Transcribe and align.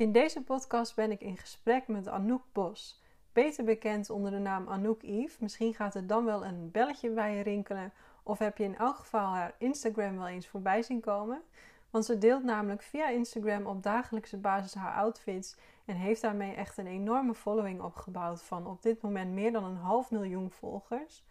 In 0.00 0.12
deze 0.12 0.42
podcast 0.42 0.94
ben 0.94 1.10
ik 1.10 1.20
in 1.20 1.36
gesprek 1.36 1.88
met 1.88 2.08
Anouk 2.08 2.42
Bos, 2.52 3.02
beter 3.32 3.64
bekend 3.64 4.10
onder 4.10 4.30
de 4.30 4.38
naam 4.38 4.68
Anouk 4.68 5.02
Yves. 5.02 5.38
Misschien 5.38 5.74
gaat 5.74 5.94
er 5.94 6.06
dan 6.06 6.24
wel 6.24 6.44
een 6.44 6.70
belletje 6.70 7.10
bij 7.10 7.36
je 7.36 7.42
rinkelen, 7.42 7.92
of 8.22 8.38
heb 8.38 8.58
je 8.58 8.64
in 8.64 8.76
elk 8.76 8.96
geval 8.96 9.26
haar 9.26 9.54
Instagram 9.58 10.16
wel 10.16 10.26
eens 10.26 10.46
voorbij 10.46 10.82
zien 10.82 11.00
komen. 11.00 11.42
Want 11.90 12.04
ze 12.04 12.18
deelt 12.18 12.44
namelijk 12.44 12.82
via 12.82 13.08
Instagram 13.08 13.66
op 13.66 13.82
dagelijkse 13.82 14.36
basis 14.36 14.74
haar 14.74 14.94
outfits 14.94 15.56
en 15.84 15.96
heeft 15.96 16.20
daarmee 16.20 16.54
echt 16.54 16.76
een 16.76 16.86
enorme 16.86 17.34
following 17.34 17.82
opgebouwd 17.82 18.42
van 18.42 18.66
op 18.66 18.82
dit 18.82 19.02
moment 19.02 19.32
meer 19.32 19.52
dan 19.52 19.64
een 19.64 19.76
half 19.76 20.10
miljoen 20.10 20.50
volgers. 20.50 21.24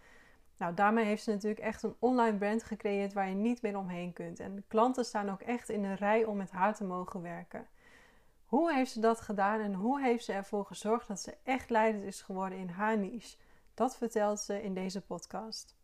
Nou, 0.57 0.73
daarmee 0.73 1.05
heeft 1.05 1.23
ze 1.23 1.31
natuurlijk 1.31 1.61
echt 1.61 1.83
een 1.83 1.95
online 1.99 2.37
brand 2.37 2.63
gecreëerd 2.63 3.13
waar 3.13 3.29
je 3.29 3.35
niet 3.35 3.61
meer 3.61 3.77
omheen 3.77 4.13
kunt. 4.13 4.39
En 4.39 4.63
klanten 4.67 5.05
staan 5.05 5.29
ook 5.29 5.41
echt 5.41 5.69
in 5.69 5.83
een 5.83 5.95
rij 5.95 6.25
om 6.25 6.37
met 6.37 6.51
haar 6.51 6.75
te 6.75 6.83
mogen 6.83 7.21
werken. 7.21 7.67
Hoe 8.49 8.73
heeft 8.73 8.91
ze 8.91 8.99
dat 8.99 9.21
gedaan 9.21 9.59
en 9.59 9.73
hoe 9.73 10.01
heeft 10.01 10.25
ze 10.25 10.33
ervoor 10.33 10.65
gezorgd 10.65 11.07
dat 11.07 11.19
ze 11.19 11.37
echt 11.43 11.69
leidend 11.69 12.03
is 12.03 12.21
geworden 12.21 12.57
in 12.57 12.69
haar 12.69 12.97
niche? 12.97 13.37
Dat 13.73 13.97
vertelt 13.97 14.39
ze 14.39 14.63
in 14.63 14.73
deze 14.73 15.01
podcast. 15.01 15.77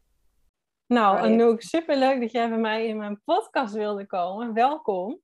Nou, 0.85 1.17
Anouk, 1.17 1.61
superleuk 1.61 2.21
dat 2.21 2.31
jij 2.31 2.49
bij 2.49 2.57
mij 2.57 2.87
in 2.87 2.97
mijn 2.97 3.21
podcast 3.23 3.73
wilde 3.73 4.05
komen. 4.05 4.53
Welkom. 4.53 5.19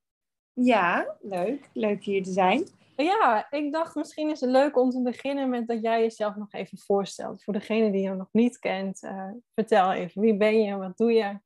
Ja, 0.54 1.18
leuk. 1.22 1.70
Leuk 1.74 2.04
hier 2.04 2.24
te 2.24 2.32
zijn. 2.32 2.68
Ja, 2.96 3.52
ik 3.52 3.72
dacht 3.72 3.96
misschien 3.96 4.30
is 4.30 4.42
het 4.42 4.50
leuk 4.50 4.78
om 4.78 4.90
te 4.90 5.02
beginnen 5.02 5.50
met 5.50 5.68
dat 5.68 5.82
jij 5.82 6.02
jezelf 6.02 6.36
nog 6.36 6.54
even 6.54 6.78
voorstelt. 6.78 7.44
Voor 7.44 7.54
degene 7.54 7.92
die 7.92 8.02
je 8.02 8.14
nog 8.14 8.30
niet 8.32 8.60
kent, 8.60 9.04
uh, 9.04 9.30
vertel 9.54 9.92
even 9.92 10.22
wie 10.22 10.38
ben 10.38 10.62
je, 10.62 10.78
wat 10.78 10.98
doe 10.98 11.12
je? 11.12 11.40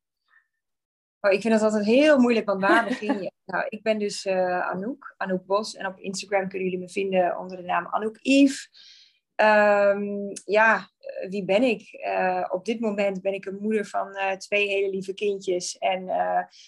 Oh, 1.20 1.32
ik 1.32 1.40
vind 1.40 1.54
dat 1.54 1.62
altijd 1.62 1.84
heel 1.84 2.18
moeilijk, 2.18 2.46
want 2.46 2.60
waar 2.60 2.84
begin 2.84 3.22
je? 3.22 3.32
nou, 3.52 3.64
ik 3.68 3.82
ben 3.82 3.98
dus 3.98 4.24
uh, 4.24 4.68
Anouk, 4.68 5.14
Anouk 5.16 5.46
Bos. 5.46 5.74
En 5.74 5.86
op 5.86 5.98
Instagram 5.98 6.48
kunnen 6.48 6.68
jullie 6.68 6.84
me 6.84 6.88
vinden 6.88 7.38
onder 7.38 7.56
de 7.56 7.62
naam 7.62 7.86
Anouk 7.86 8.18
Yves. 8.22 8.70
Um, 9.36 10.32
ja, 10.44 10.90
eh, 10.98 11.28
wie 11.28 11.44
ben 11.44 11.62
ik? 11.62 12.06
Uh, 12.06 12.44
op 12.48 12.64
dit 12.64 12.80
moment 12.80 13.22
ben 13.22 13.32
ik 13.32 13.44
een 13.44 13.58
moeder 13.60 13.86
van 13.86 14.16
twee 14.38 14.68
hele 14.68 14.90
lieve 14.90 15.14
kindjes 15.14 15.78
en 15.78 16.10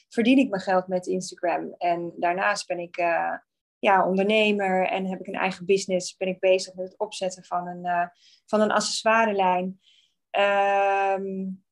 verdien 0.08 0.38
ik 0.38 0.48
mijn 0.50 0.62
geld 0.62 0.86
met 0.86 1.06
Instagram. 1.06 1.74
En 1.78 2.12
daarnaast 2.16 2.66
ben 2.66 2.78
ik 2.78 2.96
ja, 3.78 4.06
ondernemer 4.06 4.86
en 4.86 5.06
heb 5.06 5.20
ik 5.20 5.26
een 5.26 5.34
eigen 5.34 5.66
business. 5.66 6.16
Ben 6.16 6.28
ik 6.28 6.38
bezig 6.40 6.74
met 6.74 6.84
het 6.84 6.98
opzetten 6.98 7.44
van 7.44 7.66
een, 7.66 8.10
van 8.46 8.60
een 8.60 8.70
accessoirelijn. 8.70 9.80
Um, 10.30 11.64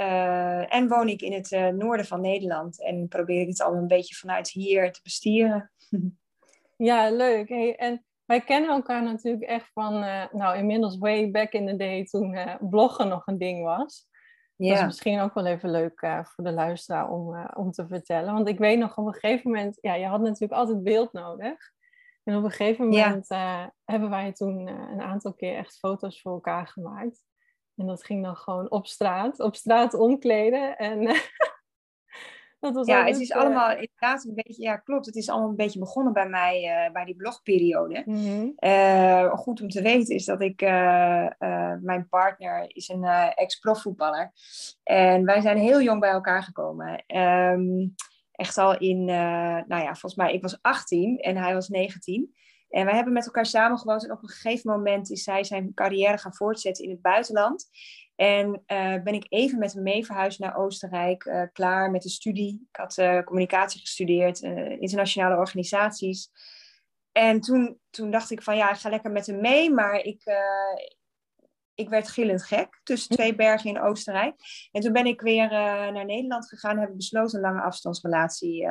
uh, 0.00 0.74
en 0.74 0.88
woon 0.88 1.08
ik 1.08 1.22
in 1.22 1.32
het 1.32 1.50
uh, 1.50 1.68
noorden 1.68 2.06
van 2.06 2.20
Nederland 2.20 2.82
en 2.82 3.08
probeer 3.08 3.40
ik 3.40 3.48
het 3.48 3.62
al 3.62 3.74
een 3.74 3.86
beetje 3.86 4.14
vanuit 4.14 4.50
hier 4.50 4.92
te 4.92 5.00
bestieren. 5.02 5.70
Ja, 6.76 7.10
leuk. 7.10 7.48
Hey, 7.48 7.76
en 7.76 8.04
wij 8.24 8.40
kennen 8.40 8.70
elkaar 8.70 9.02
natuurlijk 9.02 9.44
echt 9.44 9.70
van, 9.72 9.94
uh, 10.04 10.24
nou 10.32 10.56
inmiddels 10.56 10.98
way 10.98 11.30
back 11.30 11.52
in 11.52 11.66
the 11.66 11.76
day 11.76 12.04
toen 12.04 12.38
bloggen 12.60 13.08
nog 13.08 13.26
een 13.26 13.38
ding 13.38 13.64
was. 13.64 14.08
Ja. 14.56 14.68
Dat 14.68 14.78
is 14.78 14.84
misschien 14.84 15.20
ook 15.20 15.34
wel 15.34 15.46
even 15.46 15.70
leuk 15.70 15.98
voor 16.22 16.44
de 16.44 16.52
luisteraar 16.52 17.10
om, 17.10 17.48
om 17.54 17.70
te 17.70 17.86
vertellen. 17.86 18.34
Want 18.34 18.48
ik 18.48 18.58
weet 18.58 18.78
nog 18.78 18.96
op 18.96 19.06
een 19.06 19.12
gegeven 19.12 19.50
moment, 19.50 19.78
ja, 19.80 19.94
je 19.94 20.06
had 20.06 20.20
natuurlijk 20.20 20.52
altijd 20.52 20.82
beeld 20.82 21.12
nodig. 21.12 21.72
En 22.24 22.36
op 22.36 22.44
een 22.44 22.50
gegeven 22.50 22.84
moment 22.84 23.28
ja. 23.28 23.74
hebben 23.84 24.10
wij 24.10 24.32
toen 24.32 24.66
een 24.66 25.02
aantal 25.02 25.34
keer 25.34 25.56
echt 25.56 25.78
foto's 25.78 26.20
voor 26.20 26.32
elkaar 26.32 26.66
gemaakt. 26.66 27.24
En 27.76 27.86
dat 27.86 28.04
ging 28.04 28.24
dan 28.24 28.36
gewoon 28.36 28.70
op 28.70 28.86
straat, 28.86 29.40
op 29.40 29.56
straat 29.56 29.94
omkleden. 29.94 30.76
En 30.76 31.04
dat 32.60 32.74
was 32.74 32.86
ja, 32.86 33.04
het 33.04 33.20
is 33.20 33.30
uh... 33.30 33.36
allemaal 33.36 33.70
inderdaad 33.70 34.24
een 34.24 34.34
beetje, 34.34 34.62
ja 34.62 34.76
klopt, 34.76 35.06
het 35.06 35.16
is 35.16 35.28
allemaal 35.28 35.48
een 35.48 35.56
beetje 35.56 35.78
begonnen 35.78 36.12
bij 36.12 36.28
mij, 36.28 36.86
uh, 36.86 36.92
bij 36.92 37.04
die 37.04 37.16
blogperiode. 37.16 38.02
Mm-hmm. 38.04 38.52
uh, 38.58 39.36
goed 39.36 39.60
om 39.60 39.68
te 39.68 39.82
weten 39.82 40.14
is 40.14 40.24
dat 40.24 40.40
ik, 40.40 40.60
mijn 41.80 42.06
partner 42.08 42.76
is 42.76 42.88
een 42.88 43.04
ex-profvoetballer. 43.34 44.32
En 44.82 45.24
wij 45.24 45.40
zijn 45.40 45.58
heel 45.58 45.82
jong 45.82 46.00
bij 46.00 46.10
elkaar 46.10 46.42
gekomen. 46.42 47.04
Um, 47.16 47.94
echt 48.32 48.58
al 48.58 48.78
in, 48.78 49.04
nou 49.04 49.76
ja, 49.82 49.94
volgens 49.94 50.14
mij, 50.14 50.32
ik 50.32 50.42
was 50.42 50.58
18 50.62 51.18
en 51.18 51.36
hij 51.36 51.54
was 51.54 51.68
19. 51.68 52.34
En 52.74 52.84
wij 52.84 52.94
hebben 52.94 53.12
met 53.12 53.26
elkaar 53.26 53.46
samengewoond 53.46 54.04
en 54.04 54.12
op 54.12 54.22
een 54.22 54.28
gegeven 54.28 54.70
moment 54.70 55.10
is 55.10 55.22
zij 55.22 55.44
zijn 55.44 55.74
carrière 55.74 56.18
gaan 56.18 56.34
voortzetten 56.34 56.84
in 56.84 56.90
het 56.90 57.00
buitenland. 57.00 57.68
En 58.16 58.62
uh, 58.66 59.02
ben 59.02 59.14
ik 59.14 59.26
even 59.28 59.58
met 59.58 59.72
hem 59.72 59.82
mee 59.82 60.04
verhuisd 60.04 60.38
naar 60.38 60.56
Oostenrijk, 60.56 61.24
uh, 61.24 61.42
klaar 61.52 61.90
met 61.90 62.02
de 62.02 62.08
studie. 62.08 62.66
Ik 62.70 62.76
had 62.76 62.98
uh, 62.98 63.22
communicatie 63.22 63.80
gestudeerd, 63.80 64.40
internationale 64.80 65.36
organisaties. 65.36 66.30
En 67.12 67.40
toen, 67.40 67.78
toen 67.90 68.10
dacht 68.10 68.30
ik 68.30 68.42
van 68.42 68.56
ja, 68.56 68.70
ik 68.70 68.76
ga 68.76 68.90
lekker 68.90 69.10
met 69.10 69.26
hem 69.26 69.40
mee, 69.40 69.70
maar 69.70 69.96
ik, 70.00 70.22
ik 71.74 71.88
werd 71.88 72.08
gillend 72.08 72.44
gek 72.44 72.80
tussen 72.82 73.16
twee 73.16 73.34
bergen 73.34 73.70
in 73.70 73.80
Oostenrijk. 73.80 74.34
En 74.72 74.80
toen 74.80 74.92
ben 74.92 75.06
ik 75.06 75.20
weer 75.20 75.48
naar 75.48 76.04
Nederland 76.04 76.48
gegaan, 76.48 76.78
heb 76.78 76.88
ik 76.88 76.96
besloten 76.96 77.36
een 77.38 77.44
lange 77.44 77.62
afstandsrelatie 77.62 78.68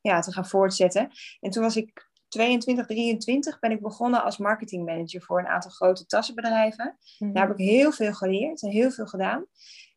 ja, 0.00 0.20
te 0.20 0.32
gaan 0.32 0.46
voortzetten. 0.46 1.10
En 1.40 1.50
toen 1.50 1.62
was 1.62 1.76
ik 1.76 2.12
22, 2.34 2.86
23 2.86 3.58
ben 3.58 3.70
ik 3.70 3.80
begonnen 3.80 4.24
als 4.24 4.38
marketingmanager 4.38 5.22
voor 5.22 5.38
een 5.38 5.46
aantal 5.46 5.70
grote 5.70 6.06
tassenbedrijven. 6.06 6.98
Mhm. 7.18 7.32
Daar 7.32 7.46
heb 7.46 7.58
ik 7.58 7.66
heel 7.66 7.92
veel 7.92 8.12
geleerd 8.12 8.62
en 8.62 8.70
heel 8.70 8.90
veel 8.90 9.06
gedaan. 9.06 9.46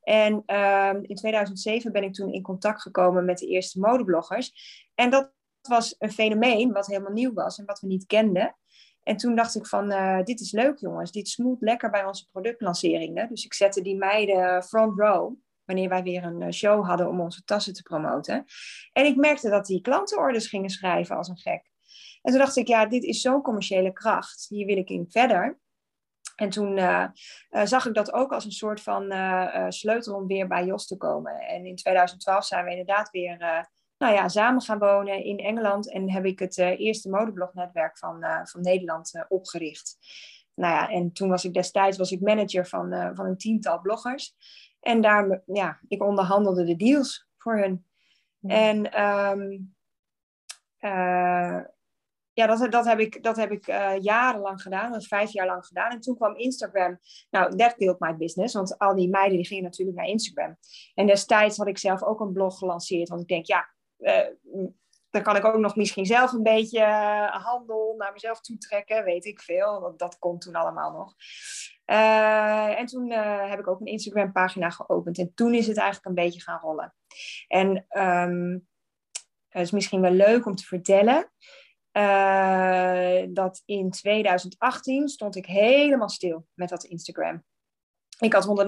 En 0.01 0.33
um, 0.33 1.03
in 1.03 1.15
2007 1.15 1.91
ben 1.91 2.03
ik 2.03 2.13
toen 2.13 2.33
in 2.33 2.41
contact 2.41 2.81
gekomen 2.81 3.25
met 3.25 3.37
de 3.37 3.47
eerste 3.47 3.79
modebloggers. 3.79 4.51
En 4.95 5.09
dat 5.09 5.31
was 5.61 5.95
een 5.97 6.11
fenomeen 6.11 6.71
wat 6.71 6.87
helemaal 6.87 7.11
nieuw 7.11 7.33
was 7.33 7.57
en 7.57 7.65
wat 7.65 7.79
we 7.79 7.87
niet 7.87 8.05
kenden. 8.05 8.55
En 9.03 9.17
toen 9.17 9.35
dacht 9.35 9.55
ik 9.55 9.67
van, 9.67 9.91
uh, 9.91 10.23
dit 10.23 10.39
is 10.39 10.51
leuk 10.51 10.79
jongens, 10.79 11.11
dit 11.11 11.27
smoelt 11.27 11.61
lekker 11.61 11.89
bij 11.89 12.05
onze 12.05 12.27
productlanceringen. 12.31 13.29
Dus 13.29 13.45
ik 13.45 13.53
zette 13.53 13.81
die 13.81 13.97
meiden 13.97 14.63
front 14.63 14.99
row, 14.99 15.33
wanneer 15.65 15.89
wij 15.89 16.03
weer 16.03 16.23
een 16.23 16.41
eh, 16.41 16.51
show 16.51 16.85
hadden 16.85 17.07
om 17.07 17.21
onze 17.21 17.43
tassen 17.43 17.73
te 17.73 17.81
promoten. 17.81 18.45
En 18.93 19.05
ik 19.05 19.15
merkte 19.15 19.49
dat 19.49 19.65
die 19.65 19.81
klantenorders 19.81 20.47
gingen 20.47 20.69
schrijven 20.69 21.15
als 21.15 21.27
een 21.27 21.37
gek. 21.37 21.71
En 22.21 22.31
toen 22.31 22.41
dacht 22.41 22.55
ik, 22.55 22.67
ja, 22.67 22.85
dit 22.85 23.03
is 23.03 23.21
zo'n 23.21 23.41
commerciële 23.41 23.93
kracht. 23.93 24.45
Hier 24.49 24.65
wil 24.65 24.77
ik 24.77 24.89
in 24.89 25.05
verder. 25.09 25.59
En 26.35 26.49
toen 26.49 26.77
uh, 26.77 27.05
uh, 27.49 27.65
zag 27.65 27.85
ik 27.85 27.93
dat 27.93 28.13
ook 28.13 28.31
als 28.31 28.45
een 28.45 28.51
soort 28.51 28.81
van 28.81 29.11
uh, 29.13 29.65
sleutel 29.69 30.15
om 30.15 30.27
weer 30.27 30.47
bij 30.47 30.65
Jos 30.65 30.87
te 30.87 30.97
komen. 30.97 31.39
En 31.39 31.65
in 31.65 31.75
2012 31.75 32.45
zijn 32.45 32.65
we 32.65 32.71
inderdaad 32.71 33.09
weer 33.09 33.37
nou 33.97 34.13
ja, 34.13 34.27
samen 34.27 34.61
gaan 34.61 34.79
wonen 34.79 35.23
in 35.23 35.37
Engeland. 35.37 35.91
En 35.91 36.11
heb 36.11 36.25
ik 36.25 36.39
het 36.39 36.57
eerste 36.57 37.09
modeblognetwerk 37.09 37.97
van, 37.97 38.25
van 38.43 38.61
Nederland 38.61 39.25
opgericht. 39.27 39.97
Nou 40.53 40.73
ja, 40.73 40.89
en 40.89 41.11
toen 41.11 41.29
was 41.29 41.45
ik 41.45 41.53
destijds 41.53 41.97
was 41.97 42.11
ik 42.11 42.21
manager 42.21 42.67
van, 42.67 43.11
van 43.15 43.25
een 43.25 43.37
tiental 43.37 43.81
bloggers. 43.81 44.35
En 44.79 45.01
daar, 45.01 45.41
ja, 45.45 45.79
ik 45.87 46.03
onderhandelde 46.03 46.63
de 46.63 46.75
deals 46.75 47.27
voor 47.37 47.57
hun. 47.57 47.85
En 48.41 49.03
um, 49.03 49.75
ja, 52.37 52.47
dat, 52.47 52.71
dat 52.71 52.85
heb 52.85 52.99
ik, 52.99 53.23
dat 53.23 53.35
heb 53.35 53.51
ik 53.51 53.67
uh, 53.67 53.93
jarenlang 53.99 54.61
gedaan. 54.61 54.91
Dat 54.91 55.07
vijf 55.07 55.31
jaar 55.31 55.45
lang 55.45 55.65
gedaan. 55.65 55.91
En 55.91 55.99
toen 55.99 56.15
kwam 56.15 56.35
Instagram. 56.35 56.99
Nou, 57.29 57.55
that 57.55 57.75
killed 57.75 57.99
my 57.99 58.15
business. 58.15 58.53
Want 58.53 58.77
al 58.77 58.95
die 58.95 59.09
meiden 59.09 59.37
die 59.37 59.47
gingen 59.47 59.63
natuurlijk 59.63 59.97
naar 59.97 60.07
Instagram. 60.07 60.57
En 60.93 61.07
destijds 61.07 61.57
had 61.57 61.67
ik 61.67 61.77
zelf 61.77 62.03
ook 62.03 62.19
een 62.19 62.33
blog 62.33 62.57
gelanceerd. 62.57 63.09
Want 63.09 63.21
ik 63.21 63.27
denk, 63.27 63.45
ja, 63.45 63.69
uh, 63.99 64.27
dan 65.09 65.21
kan 65.21 65.35
ik 65.35 65.45
ook 65.45 65.57
nog 65.57 65.75
misschien 65.75 66.05
zelf 66.05 66.31
een 66.31 66.43
beetje 66.43 66.79
uh, 66.79 67.43
handel 67.43 67.95
naar 67.97 68.13
mezelf 68.13 68.41
toetrekken. 68.41 69.03
Weet 69.03 69.25
ik 69.25 69.41
veel. 69.41 69.79
Dat, 69.79 69.99
dat 69.99 70.19
komt 70.19 70.41
toen 70.41 70.55
allemaal 70.55 70.91
nog. 70.91 71.13
en 72.75 72.85
toen 72.85 73.11
heb 73.49 73.59
ik 73.59 73.67
ook 73.67 73.79
een 73.79 73.85
Instagram 73.85 74.31
pagina 74.31 74.69
geopend. 74.69 75.17
En 75.17 75.31
toen 75.33 75.53
is 75.53 75.67
het 75.67 75.77
eigenlijk 75.77 76.07
een 76.07 76.23
beetje 76.23 76.41
gaan 76.41 76.59
rollen. 76.59 76.93
En 77.47 77.85
um, 77.89 78.67
het 79.49 79.65
is 79.65 79.71
misschien 79.71 80.01
wel 80.01 80.11
leuk 80.11 80.45
om 80.45 80.55
te 80.55 80.65
vertellen. 80.65 81.31
Uh, 81.97 83.27
dat 83.29 83.61
in 83.65 83.91
2018 83.91 85.07
stond 85.07 85.35
ik 85.35 85.45
helemaal 85.45 86.09
stil 86.09 86.45
met 86.53 86.69
dat 86.69 86.83
Instagram. 86.83 87.43
Ik 88.19 88.33
had 88.33 88.65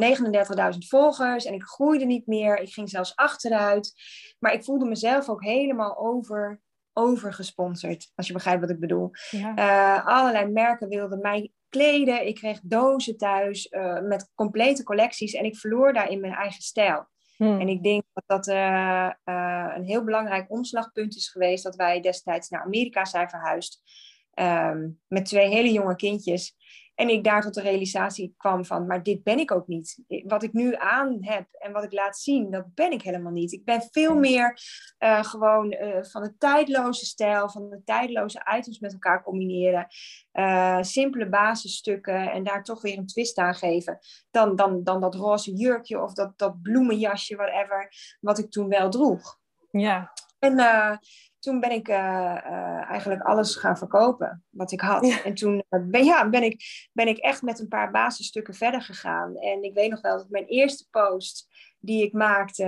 139.000 0.74 0.78
volgers 0.78 1.46
en 1.46 1.54
ik 1.54 1.64
groeide 1.64 2.06
niet 2.06 2.28
meer. 2.28 2.60
Ik 2.60 2.74
ging 2.74 2.90
zelfs 2.90 3.16
achteruit. 3.16 3.94
Maar 4.40 4.54
ik 4.54 4.64
voelde 4.64 4.86
mezelf 4.86 5.30
ook 5.30 5.44
helemaal 5.44 5.98
over, 5.98 6.62
overgesponsord. 6.94 8.12
Als 8.16 8.28
je 8.28 8.34
begrijpt 8.34 8.62
wat 8.62 8.70
ik 8.70 8.80
bedoel. 8.80 9.12
Ja. 9.30 9.58
Uh, 9.58 10.06
allerlei 10.06 10.52
merken 10.52 10.88
wilden 10.88 11.20
mij 11.20 11.52
kleden. 11.70 12.28
Ik 12.28 12.36
kreeg 12.36 12.60
dozen 12.64 13.18
thuis 13.18 13.72
uh, 13.72 14.02
met 14.02 14.32
complete 14.36 14.84
collecties. 14.84 15.34
En 15.34 15.46
ik 15.46 15.58
verloor 15.58 15.94
daarin 15.94 16.20
mijn 16.20 16.34
eigen 16.34 16.62
stijl. 16.62 17.08
Hmm. 17.40 17.60
En 17.60 17.68
ik 17.68 17.84
denk 17.84 18.04
dat 18.14 18.24
dat 18.26 18.48
uh, 18.48 19.12
uh, 19.26 19.74
een 19.76 19.84
heel 19.84 20.04
belangrijk 20.04 20.52
omslagpunt 20.52 21.16
is 21.16 21.30
geweest 21.30 21.64
dat 21.64 21.76
wij 21.76 22.02
destijds 22.02 22.50
naar 22.50 22.64
Amerika 22.64 23.06
zijn 23.06 23.30
verhuisd. 23.30 23.82
Um, 24.34 25.00
met 25.08 25.26
twee 25.26 25.48
hele 25.48 25.72
jonge 25.72 25.96
kindjes. 25.96 26.56
En 27.00 27.10
ik 27.10 27.24
daar 27.24 27.42
tot 27.42 27.54
de 27.54 27.62
realisatie 27.62 28.34
kwam 28.38 28.66
van, 28.66 28.88
maar 28.88 29.04
dit 29.04 29.24
ben 29.24 29.40
ik 29.40 29.52
ook 29.52 29.68
niet. 29.68 30.00
Wat 30.26 30.44
ik 30.44 30.54
nu 30.54 30.76
aan 30.76 31.18
heb 31.20 31.48
en 31.52 31.72
wat 31.72 31.84
ik 31.84 31.94
laat 31.94 32.18
zien, 32.18 32.52
dat 32.52 32.74
ben 32.74 32.92
ik 32.92 33.02
helemaal 33.02 33.32
niet. 33.32 33.52
Ik 33.52 33.66
ben 33.66 33.88
veel 33.92 34.16
meer 34.16 34.60
uh, 35.00 35.24
gewoon 35.24 35.74
uh, 35.74 36.04
van 36.04 36.24
de 36.24 36.38
tijdloze 36.38 37.06
stijl, 37.06 37.50
van 37.50 37.70
de 37.70 37.82
tijdloze 37.84 38.42
items 38.58 38.80
met 38.80 38.94
elkaar 38.94 39.24
combineren. 39.24 39.88
Uh, 40.34 40.82
simpele 40.82 41.30
basisstukken 41.30 42.32
en 42.32 42.44
daar 42.44 42.64
toch 42.64 42.82
weer 42.82 42.98
een 42.98 43.08
twist 43.08 43.38
aan 43.38 43.56
geven. 43.56 44.00
Dan, 44.32 44.56
dan, 44.56 44.84
dan 44.84 45.02
dat 45.02 45.16
roze 45.16 45.54
jurkje 45.54 46.02
of 46.02 46.14
dat, 46.14 46.34
dat 46.38 46.62
bloemenjasje, 46.62 47.36
whatever, 47.36 47.94
wat 48.20 48.40
ik 48.40 48.52
toen 48.52 48.70
wel 48.70 48.90
droeg. 48.90 49.38
Ja. 49.72 50.12
En 50.40 50.56
toen 51.40 51.60
ben 51.60 51.72
ik 51.72 51.88
uh, 51.88 51.96
uh, 51.96 52.90
eigenlijk 52.90 53.22
alles 53.22 53.56
gaan 53.56 53.78
verkopen 53.78 54.44
wat 54.50 54.72
ik 54.72 54.82
had. 54.82 55.22
En 55.24 55.34
toen 55.34 55.64
uh, 55.70 55.82
ben, 55.88 56.04
ja, 56.04 56.30
ben, 56.30 56.44
ik, 56.44 56.90
ben 56.94 57.08
ik 57.08 57.18
echt 57.18 57.42
met 57.42 57.60
een 57.60 57.68
paar 57.68 57.92
basisstukken 57.92 58.54
verder 58.54 58.82
gegaan. 58.82 59.36
En 59.36 59.64
ik 59.64 59.74
weet 59.74 59.90
nog 59.90 60.02
wel 60.02 60.18
dat 60.18 60.30
mijn 60.30 60.46
eerste 60.46 60.88
post 60.90 61.48
die 61.80 62.04
ik 62.04 62.14
maakte 62.14 62.64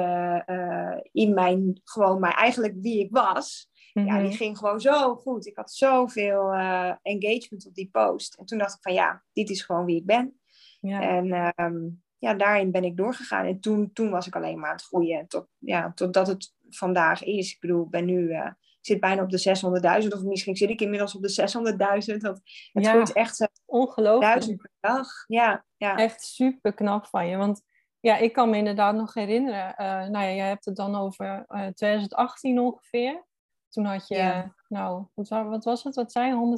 in 1.11 1.33
mijn, 1.33 1.81
gewoon 1.83 2.19
mijn, 2.19 2.33
eigenlijk 2.33 2.75
wie 2.81 2.99
ik 2.99 3.11
was, 3.11 3.69
ja, 3.93 4.17
die 4.17 4.27
mhm. 4.27 4.35
ging 4.35 4.57
gewoon 4.57 4.81
zo 4.81 5.15
goed. 5.15 5.47
Ik 5.47 5.55
had 5.55 5.71
zoveel 5.71 6.53
engagement 7.01 7.67
op 7.67 7.73
die 7.73 7.89
post. 7.91 8.35
En 8.35 8.45
toen 8.45 8.57
dacht 8.57 8.73
ik 8.73 8.81
van 8.81 8.93
ja, 8.93 9.23
dit 9.33 9.49
is 9.49 9.61
gewoon 9.61 9.85
wie 9.85 9.95
ik 9.95 10.05
ben. 10.05 10.39
Ja. 10.79 11.01
En 11.01 11.53
um, 11.55 12.01
ja, 12.21 12.33
daarin 12.33 12.71
ben 12.71 12.83
ik 12.83 12.97
doorgegaan. 12.97 13.45
En 13.45 13.59
toen, 13.59 13.93
toen 13.93 14.09
was 14.09 14.27
ik 14.27 14.35
alleen 14.35 14.59
maar 14.59 14.69
aan 14.69 14.75
het 14.75 14.85
groeien. 14.85 15.27
Tot, 15.27 15.47
ja, 15.57 15.91
totdat 15.95 16.27
het 16.27 16.53
vandaag 16.75 17.23
is. 17.23 17.53
Ik 17.53 17.59
bedoel, 17.59 17.83
ik 17.83 17.89
ben 17.89 18.05
nu 18.05 18.29
uh, 18.29 18.47
zit 18.81 18.99
bijna 18.99 19.21
op 19.23 19.29
de 19.29 20.01
600.000 20.03 20.07
of 20.07 20.23
misschien 20.23 20.55
zit 20.55 20.69
ik 20.69 20.81
inmiddels 20.81 21.15
op 21.15 21.21
de 21.21 22.03
600.000. 22.11 22.17
Dat, 22.17 22.41
het 22.71 22.83
ja, 22.83 23.03
echt 23.13 23.39
uh, 23.39 23.47
ongelooflijk. 23.65 24.57
per 24.57 24.71
dag. 24.79 25.07
Ja, 25.27 25.65
ja. 25.77 25.97
Echt 25.97 26.21
super 26.21 26.73
knap 26.73 27.05
van 27.05 27.27
je. 27.27 27.37
Want 27.37 27.61
ja, 27.99 28.17
ik 28.17 28.33
kan 28.33 28.49
me 28.49 28.57
inderdaad 28.57 28.95
nog 28.95 29.13
herinneren. 29.13 29.67
Uh, 29.77 29.85
nou 29.85 30.25
ja, 30.25 30.33
jij 30.33 30.47
hebt 30.47 30.65
het 30.65 30.75
dan 30.75 30.95
over 30.95 31.45
2018 31.73 32.59
ongeveer. 32.59 33.25
Toen 33.69 33.85
had 33.85 34.07
je, 34.07 34.15
ja. 34.15 34.55
nou, 34.67 35.05
wat, 35.13 35.27
wat, 35.29 35.63
was 35.63 35.83
het? 35.83 35.95
Wat 35.95 36.11
zijn 36.11 36.57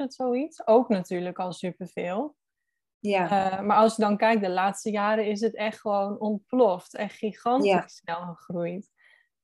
150.000 0.00 0.04
zoiets? 0.06 0.66
Ook 0.66 0.88
natuurlijk 0.88 1.38
al 1.38 1.52
superveel. 1.52 2.36
Ja. 2.98 3.60
maar 3.60 3.76
als 3.76 3.96
je 3.96 4.02
dan 4.02 4.16
kijkt, 4.16 4.42
de 4.42 4.50
laatste 4.50 4.90
jaren 4.90 5.26
is 5.26 5.40
het 5.40 5.54
echt 5.54 5.80
gewoon 5.80 6.20
ontploft. 6.20 6.94
Echt 6.94 7.16
gigantisch 7.16 7.96
snel 7.96 8.34
gegroeid. 8.34 8.90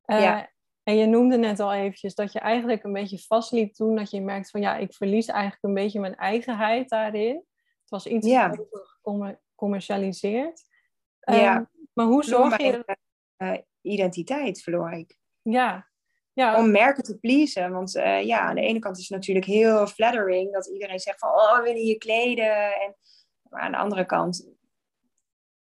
Ja. 0.05 0.43
Eh, 0.43 0.47
en 0.83 0.97
je 0.97 1.07
noemde 1.07 1.37
net 1.37 1.61
al 1.61 1.73
eventjes 1.73 2.15
dat 2.15 2.33
je 2.33 2.39
eigenlijk 2.39 2.85
een 2.85 2.93
beetje 2.93 3.19
vastliep 3.19 3.75
toen 3.75 3.97
dat 3.97 4.11
je 4.11 4.21
merkt 4.21 4.51
van 4.51 4.61
ja, 4.61 4.77
ik 4.77 4.95
verlies 4.95 5.27
eigenlijk 5.27 5.63
een 5.63 5.75
beetje 5.75 6.01
mijn 6.01 6.17
eigenheid 6.17 6.89
daarin. 6.89 7.35
Het 7.81 7.91
was 7.91 8.07
iets 8.07 8.27
ja. 8.27 8.55
gecommercialiseerd. 9.01 10.65
Ja. 11.19 11.57
Um, 11.57 11.69
maar 11.93 12.07
hoe 12.07 12.25
zorg 12.25 12.57
je... 12.57 12.97
Uh, 13.39 13.59
identiteit 13.81 14.63
verloor 14.63 14.93
ik. 14.93 15.19
Ja. 15.43 15.89
ja. 16.33 16.59
Om 16.59 16.71
merken 16.71 17.03
te 17.03 17.19
pleasen. 17.19 17.73
Want 17.73 17.97
uh, 17.97 18.23
ja, 18.23 18.41
aan 18.41 18.55
de 18.55 18.61
ene 18.61 18.79
kant 18.79 18.99
is 18.99 19.09
het 19.09 19.19
natuurlijk 19.19 19.47
heel 19.47 19.87
flattering 19.87 20.53
dat 20.53 20.67
iedereen 20.67 20.99
zegt 20.99 21.19
van 21.19 21.31
oh, 21.31 21.57
we 21.57 21.63
willen 21.63 21.85
je 21.85 21.99
kleden. 21.99 22.81
En, 22.81 22.97
maar 23.43 23.61
aan 23.61 23.73
de 23.73 23.79
andere 23.79 24.07
kant 24.07 24.49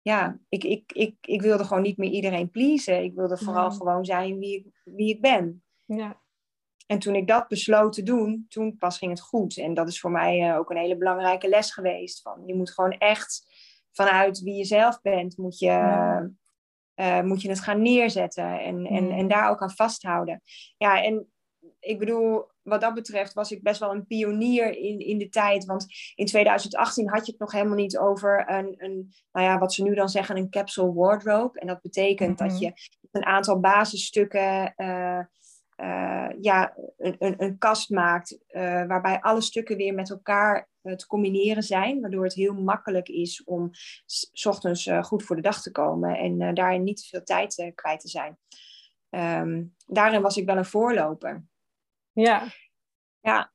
ja, 0.03 0.39
ik, 0.49 0.65
ik, 0.65 0.93
ik, 0.93 1.17
ik 1.21 1.43
wilde 1.43 1.65
gewoon 1.65 1.83
niet 1.83 1.97
meer 1.97 2.11
iedereen 2.11 2.51
pleasen. 2.51 3.03
Ik 3.03 3.15
wilde 3.15 3.37
vooral 3.37 3.71
gewoon 3.71 4.05
zijn 4.05 4.39
wie 4.39 4.57
ik, 4.57 4.81
wie 4.85 5.15
ik 5.15 5.21
ben. 5.21 5.63
Ja. 5.85 6.21
En 6.87 6.99
toen 6.99 7.15
ik 7.15 7.27
dat 7.27 7.49
besloot 7.49 7.93
te 7.93 8.03
doen, 8.03 8.47
toen 8.49 8.79
pas 8.79 8.99
ging 8.99 9.11
het 9.11 9.21
goed. 9.21 9.57
En 9.59 9.75
dat 9.75 9.89
is 9.89 10.01
voor 10.01 10.11
mij 10.11 10.51
uh, 10.51 10.57
ook 10.57 10.71
een 10.71 10.77
hele 10.77 10.97
belangrijke 10.97 11.49
les 11.49 11.73
geweest. 11.73 12.23
Van, 12.23 12.43
je 12.47 12.55
moet 12.55 12.71
gewoon 12.71 12.93
echt 12.93 13.47
vanuit 13.93 14.41
wie 14.41 14.55
je 14.55 14.65
zelf 14.65 15.01
bent, 15.01 15.37
moet 15.37 15.59
je, 15.59 15.71
uh, 16.97 17.21
moet 17.21 17.43
je 17.43 17.49
het 17.49 17.61
gaan 17.61 17.83
neerzetten. 17.83 18.61
En, 18.61 18.87
en, 18.87 19.11
en 19.11 19.29
daar 19.29 19.51
ook 19.51 19.63
aan 19.63 19.71
vasthouden. 19.71 20.43
Ja, 20.77 21.03
en 21.05 21.33
ik 21.81 21.99
bedoel, 21.99 22.45
wat 22.63 22.81
dat 22.81 22.95
betreft 22.95 23.33
was 23.33 23.51
ik 23.51 23.63
best 23.63 23.81
wel 23.81 23.91
een 23.91 24.07
pionier 24.07 24.77
in, 24.77 24.99
in 24.99 25.19
de 25.19 25.29
tijd. 25.29 25.65
Want 25.65 25.87
in 26.15 26.27
2018 26.27 27.09
had 27.09 27.27
je 27.27 27.31
het 27.31 27.41
nog 27.41 27.53
helemaal 27.53 27.77
niet 27.77 27.99
over 27.99 28.51
een, 28.51 28.75
een 28.77 29.13
nou 29.33 29.47
ja, 29.47 29.59
wat 29.59 29.73
ze 29.73 29.83
nu 29.83 29.95
dan 29.95 30.09
zeggen, 30.09 30.37
een 30.37 30.51
capsule 30.51 30.93
wardrobe. 30.93 31.61
En 31.61 31.67
dat 31.67 31.81
betekent 31.81 32.39
dat 32.39 32.51
mhm. 32.51 32.59
je 32.59 32.73
een 33.11 33.25
aantal 33.25 33.61
basisstukken, 33.61 34.75
uh, 34.77 35.21
uh, 35.77 36.29
ja, 36.41 36.75
een, 36.97 37.17
een, 37.19 37.43
een, 37.43 37.59
kast 37.59 37.91
maakt 37.91 38.39
uh, 38.49 38.63
waarbij 38.87 39.21
alle 39.21 39.41
stukken 39.41 39.77
weer 39.77 39.95
met 39.95 40.11
elkaar 40.11 40.71
te 40.97 41.07
combineren 41.07 41.63
zijn. 41.63 42.01
Waardoor 42.01 42.25
het 42.25 42.35
heel 42.35 42.55
makkelijk 42.55 43.09
is 43.09 43.45
om 43.45 43.71
s 44.07 44.47
ochtends 44.47 44.91
goed 45.01 45.23
voor 45.23 45.37
de 45.37 45.43
dag 45.43 45.63
te 45.63 45.71
komen 45.71 46.17
en 46.17 46.55
daarin 46.55 46.83
niet 46.83 46.97
te 46.97 47.09
veel 47.09 47.23
tijd 47.23 47.73
kwijt 47.75 48.01
te 48.01 48.09
zijn. 48.09 48.39
Um, 49.15 49.75
daarin 49.87 50.23
was 50.23 50.37
ik 50.37 50.47
wel 50.47 50.57
een 50.57 50.65
voorloper. 50.65 51.45
Ja. 52.13 52.47
Ja. 53.21 53.53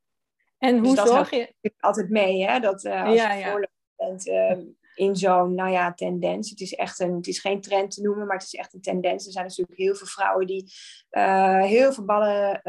En 0.58 0.84
dus 0.84 0.88
hoe 0.88 1.08
zorg 1.08 1.30
je... 1.30 1.54
altijd 1.80 2.10
mee, 2.10 2.46
hè? 2.48 2.60
Dat 2.60 2.84
uh, 2.84 3.04
als 3.04 3.16
ja, 3.16 3.34
je 3.34 3.40
ja. 3.40 3.68
bent 3.96 4.28
uh, 4.28 4.58
in 4.96 5.16
zo'n, 5.16 5.56
nou 5.56 5.72
ja, 5.72 5.94
tendens. 5.94 6.50
Het 6.50 6.60
is 6.60 6.74
echt 6.74 7.00
een, 7.00 7.16
het 7.16 7.28
is 7.28 7.40
geen 7.40 7.62
trend 7.62 7.92
te 7.92 8.02
noemen, 8.02 8.28
maar 8.28 8.38
het 8.38 8.46
is 8.46 8.54
echt 8.54 8.74
een 8.74 8.82
tendens. 8.82 9.26
Er 9.26 9.32
zijn 9.32 9.46
natuurlijk 9.46 9.78
heel 9.78 9.96
veel 9.96 10.08
vrouwen 10.08 10.48
die 10.48 10.72
uh, 11.12 11.64
heel 11.64 11.94
veel 11.94 12.06
ballen 12.06 12.62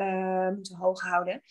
moeten 0.55 0.76
hoog 0.76 1.00
houden. 1.00 1.43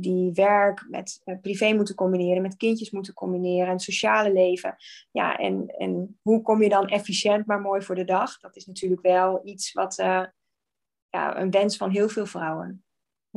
die 0.00 0.32
werk 0.32 0.86
met 0.88 1.22
privé 1.40 1.72
moeten 1.72 1.94
combineren, 1.94 2.42
met 2.42 2.56
kindjes 2.56 2.90
moeten 2.90 3.14
combineren, 3.14 3.68
en 3.68 3.78
sociale 3.78 4.32
leven. 4.32 4.76
Ja, 5.10 5.36
en, 5.36 5.66
en 5.66 6.18
hoe 6.22 6.42
kom 6.42 6.62
je 6.62 6.68
dan 6.68 6.88
efficiënt, 6.88 7.46
maar 7.46 7.60
mooi 7.60 7.82
voor 7.82 7.94
de 7.94 8.04
dag? 8.04 8.40
Dat 8.40 8.56
is 8.56 8.66
natuurlijk 8.66 9.02
wel 9.02 9.40
iets 9.44 9.72
wat 9.72 9.94
ja, 11.10 11.36
een 11.36 11.50
wens 11.50 11.76
van 11.76 11.90
heel 11.90 12.08
veel 12.08 12.26
vrouwen. 12.26 12.82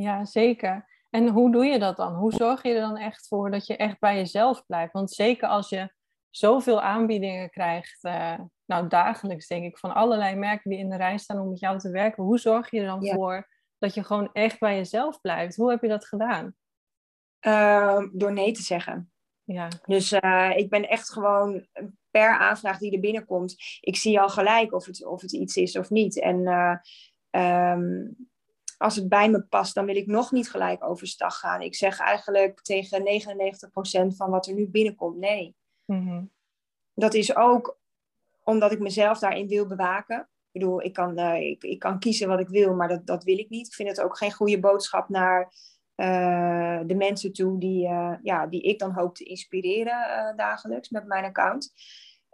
Ja, 0.01 0.25
zeker. 0.25 0.89
En 1.09 1.27
hoe 1.27 1.51
doe 1.51 1.65
je 1.65 1.80
dat 1.80 1.98
dan? 1.98 2.13
Hoe 2.13 2.33
zorg 2.33 2.63
je 2.63 2.74
er 2.74 2.81
dan 2.81 2.98
echt 2.98 3.27
voor 3.27 3.51
dat 3.51 3.68
je 3.68 3.75
echt 3.75 4.00
bij 4.00 4.15
jezelf 4.15 4.65
blijft? 4.65 4.94
Want 4.94 5.12
zeker 5.12 5.48
als 5.48 5.69
je 5.69 5.94
zoveel 6.30 6.81
aanbiedingen 6.81 7.50
krijgt, 7.50 8.03
uh, 8.03 8.39
nou 8.65 8.88
dagelijks 8.88 9.48
denk 9.48 9.63
ik, 9.63 9.77
van 9.77 9.94
allerlei 9.94 10.36
merken 10.36 10.69
die 10.69 10.80
in 10.80 10.89
de 10.89 10.95
rij 10.95 11.18
staan 11.18 11.39
om 11.39 11.50
met 11.50 11.59
jou 11.59 11.77
te 11.77 11.92
werken. 11.92 12.24
Hoe 12.24 12.39
zorg 12.39 12.71
je 12.71 12.80
er 12.80 12.86
dan 12.86 13.07
voor 13.07 13.48
dat 13.77 13.94
je 13.94 14.03
gewoon 14.03 14.30
echt 14.33 14.59
bij 14.59 14.75
jezelf 14.75 15.21
blijft? 15.21 15.56
Hoe 15.56 15.69
heb 15.69 15.81
je 15.81 15.88
dat 15.88 16.06
gedaan? 16.06 16.56
Uh, 17.47 18.07
door 18.12 18.33
nee 18.33 18.51
te 18.51 18.62
zeggen. 18.62 19.12
Ja. 19.44 19.68
Dus 19.86 20.12
uh, 20.12 20.51
ik 20.56 20.69
ben 20.69 20.89
echt 20.89 21.12
gewoon 21.12 21.68
per 22.09 22.38
aanvraag 22.38 22.77
die 22.77 22.94
er 22.94 23.00
binnenkomt, 23.00 23.56
ik 23.80 23.95
zie 23.95 24.19
al 24.19 24.30
gelijk 24.30 24.74
of 24.74 24.86
het, 24.86 25.06
of 25.06 25.21
het 25.21 25.31
iets 25.31 25.56
is 25.56 25.77
of 25.77 25.89
niet. 25.89 26.19
En 26.19 26.47
um, 27.31 28.31
als 28.81 28.95
het 28.95 29.10
bij 29.10 29.30
me 29.30 29.42
past, 29.42 29.74
dan 29.74 29.86
wil 29.86 29.95
ik 29.95 30.07
nog 30.07 30.31
niet 30.31 30.50
gelijk 30.50 30.83
overstag 30.83 31.39
gaan. 31.39 31.62
Ik 31.62 31.75
zeg 31.75 32.00
eigenlijk 32.00 32.62
tegen 32.62 33.04
99% 34.11 34.16
van 34.16 34.30
wat 34.30 34.47
er 34.47 34.54
nu 34.54 34.68
binnenkomt, 34.68 35.18
nee. 35.18 35.56
Mhm. 35.85 36.23
Dat 36.94 37.14
is 37.14 37.35
ook 37.35 37.80
omdat 38.44 38.71
ik 38.71 38.80
mezelf 38.80 39.19
daarin 39.19 39.47
wil 39.47 39.68
bewaken. 39.68 40.19
Ik 40.19 40.59
bedoel, 40.59 40.81
ik 40.81 40.94
kan, 40.94 41.19
uh, 41.19 41.35
ik, 41.35 41.64
ik 41.64 41.80
kan 41.80 42.00
kiezen 42.00 42.28
wat 42.28 42.40
ik 42.40 42.50
wil, 42.50 42.76
maar 42.76 42.88
dat, 42.88 43.06
dat 43.06 43.23
wil 43.23 43.38
ik 43.38 43.50
niet. 43.50 43.68
Ik 43.68 43.73
vind 43.73 43.90
het 43.90 44.02
ook 44.02 44.18
geen 44.18 44.31
goede 44.31 44.59
boodschap 44.59 45.09
naar 45.09 45.54
uh, 45.95 46.80
de 46.85 46.95
mensen 46.95 47.33
toe 47.33 47.59
die, 47.59 47.88
uh, 47.88 48.14
ja, 48.21 48.47
die 48.47 48.61
ik 48.61 48.80
dan 48.80 48.92
hoop 48.92 49.16
te 49.16 49.23
inspireren 49.23 50.33
dagelijks 50.38 50.90
met 50.90 51.06
mijn 51.06 51.26
account. 51.26 51.73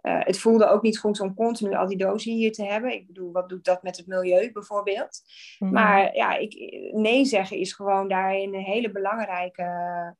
Uh, 0.02 0.20
het 0.24 0.38
voelde 0.38 0.66
ook 0.66 0.82
niet 0.82 0.98
goed 0.98 1.20
om 1.20 1.34
continu 1.34 1.74
al 1.74 1.86
die 1.86 1.96
dozen 1.96 2.32
hier 2.32 2.52
te 2.52 2.64
hebben. 2.64 2.92
Ik 2.92 3.06
bedoel, 3.06 3.32
wat 3.32 3.48
doet 3.48 3.64
dat 3.64 3.82
met 3.82 3.96
het 3.96 4.06
milieu 4.06 4.52
bijvoorbeeld? 4.52 5.22
Mm. 5.58 5.72
Maar 5.72 6.14
ja, 6.14 6.34
ik, 6.34 6.54
nee 6.92 7.24
zeggen 7.24 7.56
is 7.56 7.72
gewoon 7.72 8.08
daarin 8.08 8.54
een 8.54 8.64
hele 8.64 8.90
belangrijke 8.90 10.16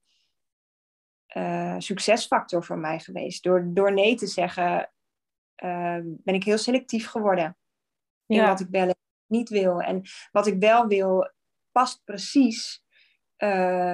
uh, 1.36 1.74
succesfactor 1.78 2.64
voor 2.64 2.78
mij 2.78 2.98
geweest. 2.98 3.42
Door, 3.42 3.68
door 3.68 3.92
nee 3.92 4.14
te 4.14 4.26
zeggen 4.26 4.92
uh, 5.64 5.98
ben 6.02 6.34
ik 6.34 6.44
heel 6.44 6.58
selectief 6.58 7.06
geworden. 7.06 7.56
In 8.26 8.46
wat 8.46 8.60
ik 8.60 8.68
wel 8.70 8.94
niet 9.26 9.48
wil. 9.48 9.80
En 9.82 10.02
wat 10.30 10.46
ik 10.46 10.60
wel 10.60 10.86
wil 10.86 11.32
past 11.72 12.04
precies 12.04 12.82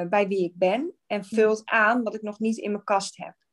bij 0.08 0.24
wie 0.28 0.44
ik 0.44 0.54
ben. 0.54 0.94
En 1.06 1.24
vult 1.24 1.62
aan 1.64 2.02
wat 2.02 2.14
ik 2.14 2.22
nog 2.22 2.38
niet 2.38 2.56
in 2.56 2.70
mijn 2.70 2.84
kast 2.84 3.16
heb. 3.16 3.43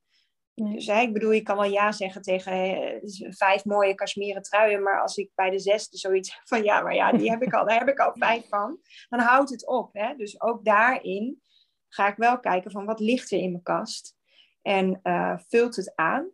Dus 0.64 0.86
hè, 0.86 1.00
ik 1.02 1.14
bedoel, 1.14 1.32
je 1.32 1.42
kan 1.42 1.58
wel 1.58 1.72
ja 1.72 1.92
zeggen 1.92 2.22
tegen 2.22 2.54
eh, 2.54 3.32
vijf 3.32 3.66
mooie 3.66 3.96
kashmieren 3.96 4.42
truien, 4.42 4.84
maar 4.84 5.02
als 5.02 5.18
ik 5.18 5.32
bij 5.36 5.50
de 5.50 5.60
zesde 5.60 5.98
zoiets 5.98 6.40
van 6.50 6.64
ja, 6.64 6.82
maar 6.82 6.96
ja, 6.96 7.12
die 7.12 7.30
heb 7.30 7.42
ik 7.42 7.54
al, 7.54 7.66
daar 7.66 7.80
heb 7.80 7.88
ik 7.88 8.00
al 8.00 8.12
vijf 8.14 8.48
van, 8.48 8.80
dan 9.10 9.20
houdt 9.20 9.50
het 9.50 9.68
op. 9.68 9.94
Hè? 9.94 10.16
Dus 10.16 10.42
ook 10.42 10.66
daarin 10.66 11.42
ga 11.88 12.08
ik 12.08 12.16
wel 12.18 12.40
kijken 12.40 12.72
van 12.72 12.86
wat 12.86 13.00
ligt 13.00 13.32
er 13.32 13.40
in 13.40 13.52
mijn 13.52 13.64
kast 13.64 14.16
en 14.62 15.00
uh, 15.04 15.38
vult 15.48 15.76
het 15.76 15.96
aan. 15.96 16.32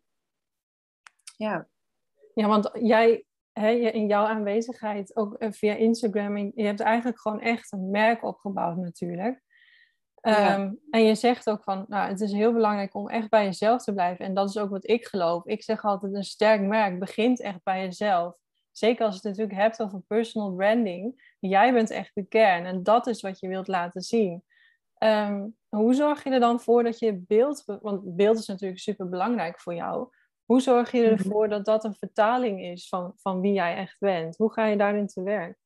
Ja. 1.37 1.67
Ja, 2.33 2.47
want 2.47 2.69
jij, 2.73 3.25
hè, 3.51 3.69
in 3.69 4.07
jouw 4.07 4.25
aanwezigheid, 4.25 5.15
ook 5.15 5.33
eh, 5.33 5.51
via 5.51 5.73
Instagram, 5.73 6.37
je 6.37 6.63
hebt 6.63 6.79
eigenlijk 6.79 7.19
gewoon 7.19 7.41
echt 7.41 7.71
een 7.71 7.89
merk 7.89 8.23
opgebouwd 8.23 8.77
natuurlijk. 8.77 9.43
Ehm, 10.21 10.73
en 10.89 11.03
je 11.03 11.15
zegt 11.15 11.49
ook 11.49 11.63
van, 11.63 11.85
nou, 11.87 12.09
het 12.09 12.21
is 12.21 12.31
heel 12.31 12.53
belangrijk 12.53 12.95
om 12.95 13.09
echt 13.09 13.29
bij 13.29 13.43
jezelf 13.43 13.83
te 13.83 13.93
blijven. 13.93 14.25
En 14.25 14.33
dat 14.33 14.49
is 14.49 14.57
ook 14.57 14.69
wat 14.69 14.89
ik 14.89 15.05
geloof. 15.05 15.45
Ik 15.45 15.63
zeg 15.63 15.83
altijd, 15.83 16.13
een 16.13 16.23
sterk 16.23 16.61
merk 16.61 16.99
begint 16.99 17.41
echt 17.41 17.63
bij 17.63 17.81
jezelf. 17.81 18.35
Zeker 18.71 19.05
als 19.05 19.13
je 19.13 19.27
het 19.27 19.37
natuurlijk 19.37 19.61
hebt 19.61 19.81
over 19.81 20.01
personal 20.01 20.53
branding. 20.53 21.33
Jij 21.39 21.73
bent 21.73 21.89
echt 21.89 22.11
de 22.13 22.25
kern 22.27 22.65
en 22.65 22.83
dat 22.83 23.07
is 23.07 23.21
wat 23.21 23.39
je 23.39 23.47
wilt 23.47 23.67
laten 23.67 24.01
zien. 24.01 24.43
Um, 25.03 25.55
hoe 25.69 25.93
zorg 25.93 26.23
je 26.23 26.29
er 26.29 26.39
dan 26.39 26.59
voor 26.59 26.83
dat 26.83 26.99
je 26.99 27.17
beeld, 27.27 27.63
want 27.81 28.15
beeld 28.15 28.37
is 28.37 28.47
natuurlijk 28.47 28.79
super 28.79 29.09
belangrijk 29.09 29.59
voor 29.59 29.73
jou. 29.73 30.09
Hoe 30.45 30.61
zorg 30.61 30.91
je 30.91 31.01
mhm. 31.01 31.11
ervoor 31.11 31.49
dat 31.49 31.65
dat 31.65 31.83
een 31.83 31.95
vertaling 31.95 32.61
is 32.61 32.87
van, 32.87 33.13
van 33.15 33.41
wie 33.41 33.53
jij 33.53 33.75
echt 33.75 33.99
bent? 33.99 34.37
Hoe 34.37 34.53
ga 34.53 34.65
je 34.65 34.77
daarin 34.77 35.07
te 35.07 35.23
werk? 35.23 35.57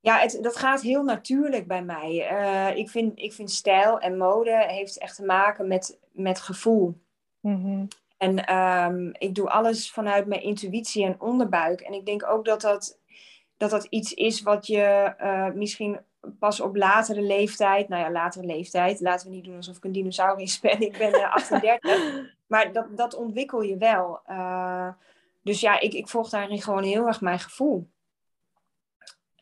Ja, 0.00 0.18
het, 0.18 0.38
dat 0.42 0.56
gaat 0.56 0.80
heel 0.80 1.02
natuurlijk 1.02 1.66
bij 1.66 1.82
mij. 1.82 2.30
Uh, 2.32 2.76
ik, 2.76 2.90
vind, 2.90 3.18
ik 3.18 3.32
vind 3.32 3.50
stijl 3.50 4.00
en 4.00 4.16
mode 4.16 4.64
heeft 4.66 4.98
echt 4.98 5.16
te 5.16 5.24
maken 5.24 5.68
met, 5.68 5.98
met 6.12 6.40
gevoel. 6.40 7.00
Mm 7.40 7.88
En 8.16 8.54
um, 8.56 9.10
ik 9.18 9.34
doe 9.34 9.50
alles 9.50 9.90
vanuit 9.90 10.26
mijn 10.26 10.42
intuïtie 10.42 11.04
en 11.04 11.20
onderbuik. 11.20 11.80
En 11.80 11.92
ik 11.92 12.06
denk 12.06 12.26
ook 12.26 12.44
dat 12.44 12.60
dat, 12.60 12.98
dat, 13.56 13.70
dat 13.70 13.84
iets 13.84 14.14
is 14.14 14.42
wat 14.42 14.66
je 14.66 15.14
uh, 15.20 15.50
misschien 15.50 16.00
pas 16.38 16.60
op 16.60 16.76
latere 16.76 17.22
leeftijd, 17.22 17.88
nou 17.88 18.02
ja, 18.02 18.10
latere 18.10 18.46
leeftijd, 18.46 19.00
laten 19.00 19.28
we 19.28 19.34
niet 19.34 19.44
doen 19.44 19.56
alsof 19.56 19.76
ik 19.76 19.84
een 19.84 19.92
dinosaurus 19.92 20.60
ben, 20.60 20.80
ik 20.80 20.98
ben 20.98 21.30
38, 21.30 21.90
eh, 21.90 22.24
maar 22.46 22.72
dat, 22.72 22.86
dat 22.96 23.14
ontwikkel 23.14 23.62
je 23.62 23.76
wel. 23.76 24.20
Uh, 24.28 24.88
dus 25.42 25.60
ja, 25.60 25.80
ik, 25.80 25.92
ik 25.92 26.08
volg 26.08 26.28
daarin 26.28 26.62
gewoon 26.62 26.82
heel 26.82 27.06
erg 27.06 27.20
mijn 27.20 27.38
gevoel. 27.38 27.88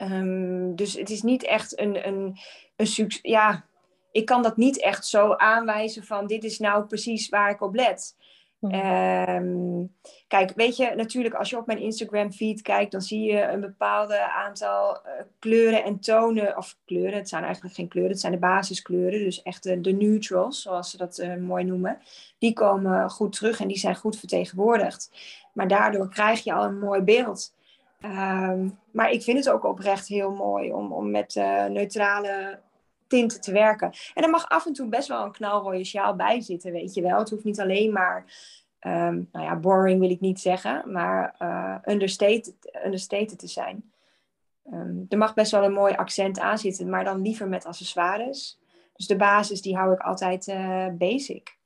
Um, 0.03 0.77
dus 0.77 0.95
het 0.95 1.11
is 1.11 1.23
niet 1.23 1.45
echt 1.45 1.81
een, 1.81 2.07
een, 2.07 2.39
een 2.77 2.87
succes. 2.87 3.23
Ja, 3.23 3.65
ik 4.13 4.25
kan 4.27 4.43
dat 4.43 4.57
niet 4.57 4.81
echt 4.81 5.07
zo 5.07 5.33
aanwijzen 5.33 6.05
van 6.05 6.27
dit 6.27 6.45
is 6.45 6.59
nou 6.59 6.85
precies 6.85 7.29
waar 7.29 7.51
ik 7.51 7.61
op 7.61 7.75
let. 7.75 8.17
Um, 8.61 9.95
kijk, 10.29 10.53
weet 10.55 10.77
je, 10.77 10.93
natuurlijk 10.97 11.35
als 11.35 11.51
je 11.51 11.57
op 11.57 11.67
mijn 11.67 11.79
Instagram 11.79 12.33
feed 12.33 12.63
kijkt, 12.63 12.93
dan 12.93 13.01
zie 13.01 13.33
je 13.33 13.43
een 13.43 13.61
bepaalde 13.61 14.31
aantal 14.33 14.95
uh, 14.95 15.13
kleuren 15.39 15.85
en 15.85 16.01
tonen, 16.01 16.57
of 16.57 16.77
kleuren, 16.85 17.19
het 17.19 17.29
zijn 17.29 17.45
eigenlijk 17.45 17.75
geen 17.75 17.89
kleuren, 17.89 18.13
het 18.13 18.21
zijn 18.21 18.33
de 18.33 18.39
basiskleuren, 18.39 19.19
dus 19.19 19.43
echt 19.43 19.63
de, 19.63 19.81
de 19.81 19.93
neutrals, 19.93 20.63
zoals 20.63 20.91
ze 20.91 20.97
dat 20.97 21.19
uh, 21.19 21.37
mooi 21.37 21.65
noemen, 21.65 21.99
die 22.39 22.53
komen 22.53 23.11
goed 23.11 23.37
terug 23.37 23.61
en 23.61 23.69
die 23.69 23.79
zijn 23.79 23.97
goed 23.97 24.19
vertegenwoordigd. 24.19 25.11
Maar 25.53 25.69
daardoor 25.69 26.09
krijg 26.09 26.45
je 26.45 26.53
al 26.53 26.65
een 26.65 26.79
mooi 26.79 27.01
beeld. 27.01 27.55
Um, 28.07 28.79
maar 28.91 29.11
ik 29.11 29.23
vind 29.23 29.39
het 29.39 29.51
ook 29.51 29.65
oprecht 29.65 30.09
heel 30.09 30.31
mooi 30.31 30.73
om, 30.73 30.93
om 30.93 31.11
met 31.11 31.35
uh, 31.35 31.65
neutrale 31.65 32.61
tinten 33.07 33.41
te 33.41 33.53
werken. 33.53 33.93
En 34.15 34.23
er 34.23 34.31
mag 34.31 34.49
af 34.49 34.67
en 34.67 34.73
toe 34.73 34.89
best 34.89 35.09
wel 35.09 35.25
een 35.25 35.33
knalrode 35.33 35.85
sjaal 35.85 36.17
bij 36.17 36.41
zitten, 36.41 36.73
weet 36.73 36.95
je 36.95 37.03
wel. 37.03 37.19
Het 37.19 37.31
hoeft 37.31 37.45
niet 37.45 37.61
alleen 37.61 37.93
maar, 37.93 38.25
um, 38.81 39.29
nou 39.33 39.45
ja, 39.45 39.57
boring 39.57 40.01
wil 40.01 40.11
ik 40.11 40.21
niet 40.21 40.41
zeggen, 40.41 40.93
maar 40.93 41.35
uh, 41.39 41.77
understated, 41.85 42.81
understated 42.85 43.39
te 43.39 43.49
zijn. 43.49 43.93
Um, 44.73 45.07
er 45.09 45.19
mag 45.19 45.35
best 45.35 45.51
wel 45.51 45.65
een 45.65 45.73
mooi 45.73 45.95
accent 45.95 46.39
aan 46.39 46.59
zitten, 46.59 46.91
maar 46.91 47.05
dan 47.05 47.23
liever 47.23 47.49
met 47.49 47.67
accessoires. 47.67 48.59
Dus 48.93 49.07
de 49.07 49.17
basis, 49.17 49.63
die 49.63 49.77
hou 49.77 49.93
ik 49.93 50.01
altijd 50.01 50.47
uh, 50.47 50.87
basic. 50.93 51.57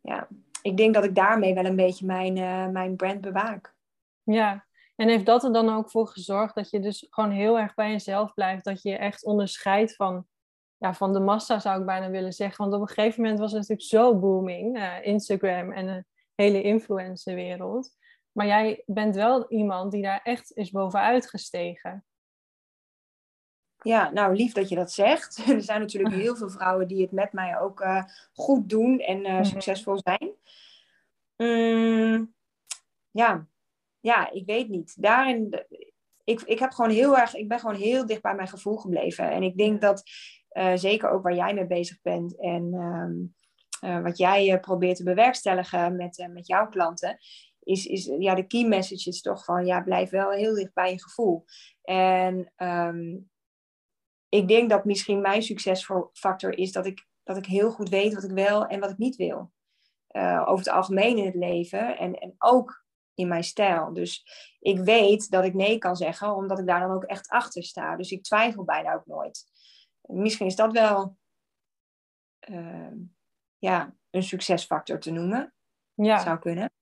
Ja, 0.00 0.28
ik 0.62 0.76
denk 0.76 0.94
dat 0.94 1.04
ik 1.04 1.14
daarmee 1.14 1.54
wel 1.54 1.64
een 1.64 1.76
beetje 1.76 2.06
mijn, 2.06 2.32
mijn 2.72 2.96
brand 2.96 3.20
bewaak. 3.20 3.74
Ja, 4.22 4.64
en 4.98 5.08
heeft 5.08 5.26
dat 5.26 5.44
er 5.44 5.52
dan 5.52 5.74
ook 5.74 5.90
voor 5.90 6.08
gezorgd 6.08 6.54
dat 6.54 6.70
je 6.70 6.80
dus 6.80 7.06
gewoon 7.10 7.30
heel 7.30 7.58
erg 7.58 7.74
bij 7.74 7.90
jezelf 7.90 8.34
blijft? 8.34 8.64
Dat 8.64 8.82
je 8.82 8.88
je 8.88 8.96
echt 8.96 9.24
onderscheidt 9.24 9.94
van 9.94 10.26
ja, 10.76 10.94
van 10.94 11.12
de 11.12 11.20
massa 11.20 11.58
zou 11.58 11.80
ik 11.80 11.86
bijna 11.86 12.10
willen 12.10 12.32
zeggen. 12.32 12.64
Want 12.64 12.76
op 12.76 12.88
een 12.88 12.94
gegeven 12.94 13.22
moment 13.22 13.40
was 13.40 13.52
het 13.52 13.60
natuurlijk 13.60 13.88
zo 13.88 14.18
booming, 14.18 14.76
uh, 14.76 15.06
Instagram 15.06 15.72
en 15.72 15.86
de 15.86 16.04
hele 16.34 16.62
influencerwereld. 16.62 17.90
Maar 18.32 18.46
jij 18.46 18.82
bent 18.86 19.14
wel 19.14 19.50
iemand 19.50 19.92
die 19.92 20.02
daar 20.02 20.20
echt 20.22 20.52
is 20.52 20.70
bovenuit 20.70 21.28
gestegen. 21.28 22.04
Ja, 23.82 24.10
nou 24.10 24.34
lief 24.34 24.52
dat 24.52 24.68
je 24.68 24.74
dat 24.74 24.92
zegt. 24.92 25.38
Er 25.48 25.62
zijn 25.62 25.80
natuurlijk 25.80 26.14
heel 26.22 26.36
veel 26.36 26.50
vrouwen 26.50 26.88
die 26.88 27.02
het 27.02 27.12
met 27.12 27.32
mij 27.32 27.58
ook 27.60 27.80
uh, 27.80 28.04
goed 28.32 28.68
doen 28.68 28.98
en 28.98 29.26
uh, 29.26 29.42
succesvol 29.42 30.00
zijn. 30.02 30.32
Mm, 31.36 32.34
ja. 33.10 33.46
Ja, 34.00 34.30
ik 34.30 34.46
weet 34.46 34.68
niet. 34.68 35.02
Daarin, 35.02 35.66
ik, 36.24 36.40
ik, 36.40 36.58
heb 36.58 36.70
gewoon 36.70 36.90
heel 36.90 37.18
erg, 37.18 37.34
ik 37.34 37.48
ben 37.48 37.58
gewoon 37.58 37.76
heel 37.76 38.06
dicht 38.06 38.22
bij 38.22 38.34
mijn 38.34 38.48
gevoel 38.48 38.76
gebleven. 38.76 39.30
En 39.30 39.42
ik 39.42 39.56
denk 39.56 39.80
dat 39.80 40.02
eh, 40.48 40.72
zeker 40.74 41.10
ook 41.10 41.22
waar 41.22 41.34
jij 41.34 41.54
mee 41.54 41.66
bezig 41.66 42.00
bent 42.02 42.40
en 42.40 42.74
ehm, 42.74 43.16
eh, 43.80 44.02
wat 44.02 44.18
jij 44.18 44.52
uh, 44.52 44.60
probeert 44.60 44.96
te 44.96 45.02
bewerkstelligen 45.02 45.96
met, 45.96 46.28
met 46.32 46.46
jouw 46.46 46.68
klanten, 46.68 47.18
is, 47.62 47.86
is 47.86 48.04
ja, 48.18 48.34
de 48.34 48.46
key 48.46 48.64
message 48.64 49.08
is 49.08 49.20
toch 49.20 49.44
van 49.44 49.66
ja, 49.66 49.80
blijf 49.80 50.10
wel 50.10 50.30
heel 50.30 50.54
dicht 50.54 50.74
bij 50.74 50.90
je 50.90 51.02
gevoel. 51.02 51.44
En 51.82 52.52
ehm, 52.56 53.16
ik 54.28 54.48
denk 54.48 54.70
dat 54.70 54.84
misschien 54.84 55.20
mijn 55.20 55.42
succesfactor 55.42 56.58
is 56.58 56.72
dat 56.72 56.86
ik, 56.86 57.06
dat 57.22 57.36
ik 57.36 57.46
heel 57.46 57.70
goed 57.70 57.88
weet 57.88 58.14
wat 58.14 58.24
ik 58.24 58.30
wel 58.30 58.66
en 58.66 58.80
wat 58.80 58.90
ik 58.90 58.98
niet 58.98 59.16
wil. 59.16 59.52
over 60.44 60.58
het 60.58 60.68
algemeen 60.68 61.16
in 61.16 61.24
het 61.24 61.34
leven 61.34 61.98
en, 61.98 62.14
en 62.14 62.34
ook 62.38 62.86
in 63.18 63.28
mijn 63.28 63.44
stijl. 63.44 63.92
Dus 63.92 64.26
ik 64.60 64.78
weet 64.78 65.30
dat 65.30 65.44
ik 65.44 65.54
nee 65.54 65.78
kan 65.78 65.96
zeggen, 65.96 66.34
omdat 66.34 66.58
ik 66.58 66.66
daar 66.66 66.80
dan 66.80 66.90
ook 66.90 67.04
echt 67.04 67.28
achter 67.28 67.62
sta. 67.62 67.96
Dus 67.96 68.10
ik 68.10 68.22
twijfel 68.22 68.64
bijna 68.64 68.94
ook 68.94 69.06
nooit 69.06 69.46
misschien 70.08 70.46
is 70.46 70.56
dat 70.56 70.72
wel 70.72 71.16
uh, 72.48 72.92
ja, 73.58 73.94
een 74.10 74.22
succesfactor 74.22 74.98
te 74.98 75.10
noemen. 75.10 75.54
Ja. 75.94 76.18
Zou 76.18 76.38
kunnen. 76.38 76.72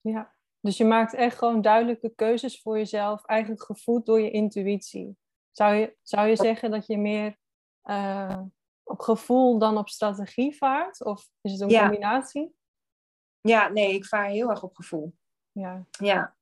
Ja, 0.00 0.34
dus 0.60 0.76
je 0.76 0.84
maakt 0.84 1.14
echt 1.14 1.38
gewoon 1.38 1.60
duidelijke 1.60 2.14
keuzes 2.14 2.60
voor 2.62 2.76
jezelf, 2.76 3.24
eigenlijk 3.24 3.62
gevoed 3.62 4.06
door 4.06 4.20
je 4.20 4.30
intuïtie. 4.30 5.16
Zou 5.50 5.74
je, 5.74 5.96
zou 6.02 6.28
je 6.28 6.36
zeggen 6.36 6.70
dat 6.70 6.86
je 6.86 6.98
meer 6.98 7.38
uh, 7.84 8.42
op 8.82 9.00
gevoel 9.00 9.58
dan 9.58 9.78
op 9.78 9.88
strategie 9.88 10.56
vaart? 10.56 11.04
Of 11.04 11.30
is 11.40 11.52
het 11.52 11.60
een 11.60 11.68
ja. 11.68 11.80
combinatie? 11.80 12.54
Ja, 13.40 13.68
nee, 13.68 13.94
ik 13.94 14.04
vaar 14.04 14.26
heel 14.26 14.50
erg 14.50 14.62
op 14.62 14.74
gevoel. 14.74 15.14
Ja. 15.54 15.86
Ja, 15.90 16.34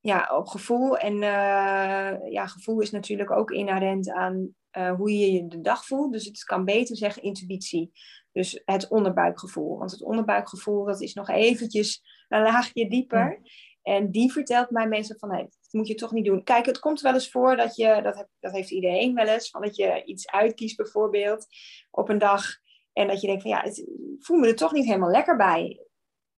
ja 0.00 0.36
op 0.36 0.46
gevoel. 0.46 0.98
En 0.98 1.14
uh, 1.14 2.30
ja, 2.32 2.46
gevoel 2.46 2.80
is 2.80 2.90
natuurlijk 2.90 3.30
ook 3.30 3.50
inherent 3.50 4.10
aan 4.10 4.54
uh, 4.78 4.94
hoe 4.94 5.18
je 5.18 5.32
je 5.32 5.46
de 5.46 5.60
dag 5.60 5.86
voelt. 5.86 6.12
Dus 6.12 6.24
het 6.24 6.44
kan 6.44 6.64
beter 6.64 6.96
zeggen 6.96 7.22
intuïtie. 7.22 7.90
Dus 8.32 8.62
het 8.64 8.88
onderbuikgevoel. 8.88 9.78
Want 9.78 9.90
het 9.90 10.02
onderbuikgevoel, 10.02 10.84
dat 10.84 11.00
is 11.00 11.14
nog 11.14 11.28
eventjes 11.28 12.02
een 12.28 12.42
laagje 12.42 12.88
dieper. 12.88 13.40
En 13.82 14.10
die 14.10 14.32
vertelt 14.32 14.70
mij 14.70 14.88
mensen 14.88 15.18
van, 15.18 15.28
nee, 15.28 15.42
dat 15.42 15.72
moet 15.72 15.88
je 15.88 15.94
toch 15.94 16.12
niet 16.12 16.24
doen. 16.24 16.44
Kijk, 16.44 16.66
het 16.66 16.78
komt 16.78 17.00
wel 17.00 17.14
eens 17.14 17.30
voor 17.30 17.56
dat 17.56 17.76
je, 17.76 18.00
dat, 18.02 18.26
dat 18.40 18.52
heeft 18.52 18.70
iedereen 18.70 19.14
wel 19.14 19.26
eens, 19.26 19.50
van 19.50 19.62
dat 19.62 19.76
je 19.76 20.04
iets 20.04 20.30
uitkiest 20.30 20.76
bijvoorbeeld 20.76 21.46
op 21.90 22.08
een 22.08 22.18
dag. 22.18 22.44
En 22.92 23.06
dat 23.06 23.20
je 23.20 23.26
denkt 23.26 23.42
van, 23.42 23.50
ja, 23.50 23.60
het, 23.62 23.78
ik 23.78 24.24
voel 24.24 24.38
me 24.38 24.46
er 24.46 24.56
toch 24.56 24.72
niet 24.72 24.86
helemaal 24.86 25.10
lekker 25.10 25.36
bij 25.36 25.86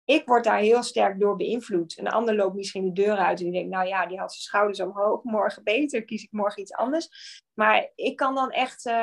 ik 0.05 0.25
word 0.25 0.43
daar 0.43 0.59
heel 0.59 0.83
sterk 0.83 1.19
door 1.19 1.35
beïnvloed. 1.35 1.99
Een 1.99 2.07
ander 2.07 2.35
loopt 2.35 2.55
misschien 2.55 2.85
de 2.85 3.01
deur 3.01 3.17
uit 3.17 3.39
en 3.39 3.43
die 3.43 3.53
denkt, 3.53 3.69
nou 3.69 3.87
ja, 3.87 4.05
die 4.05 4.19
had 4.19 4.31
zijn 4.31 4.43
schouders 4.43 4.79
omhoog, 4.79 5.23
morgen 5.23 5.63
beter, 5.63 6.05
kies 6.05 6.23
ik 6.23 6.31
morgen 6.31 6.61
iets 6.61 6.73
anders. 6.73 7.09
Maar 7.53 7.91
ik 7.95 8.15
kan 8.15 8.35
dan 8.35 8.51
echt 8.51 8.85
uh, 8.85 8.93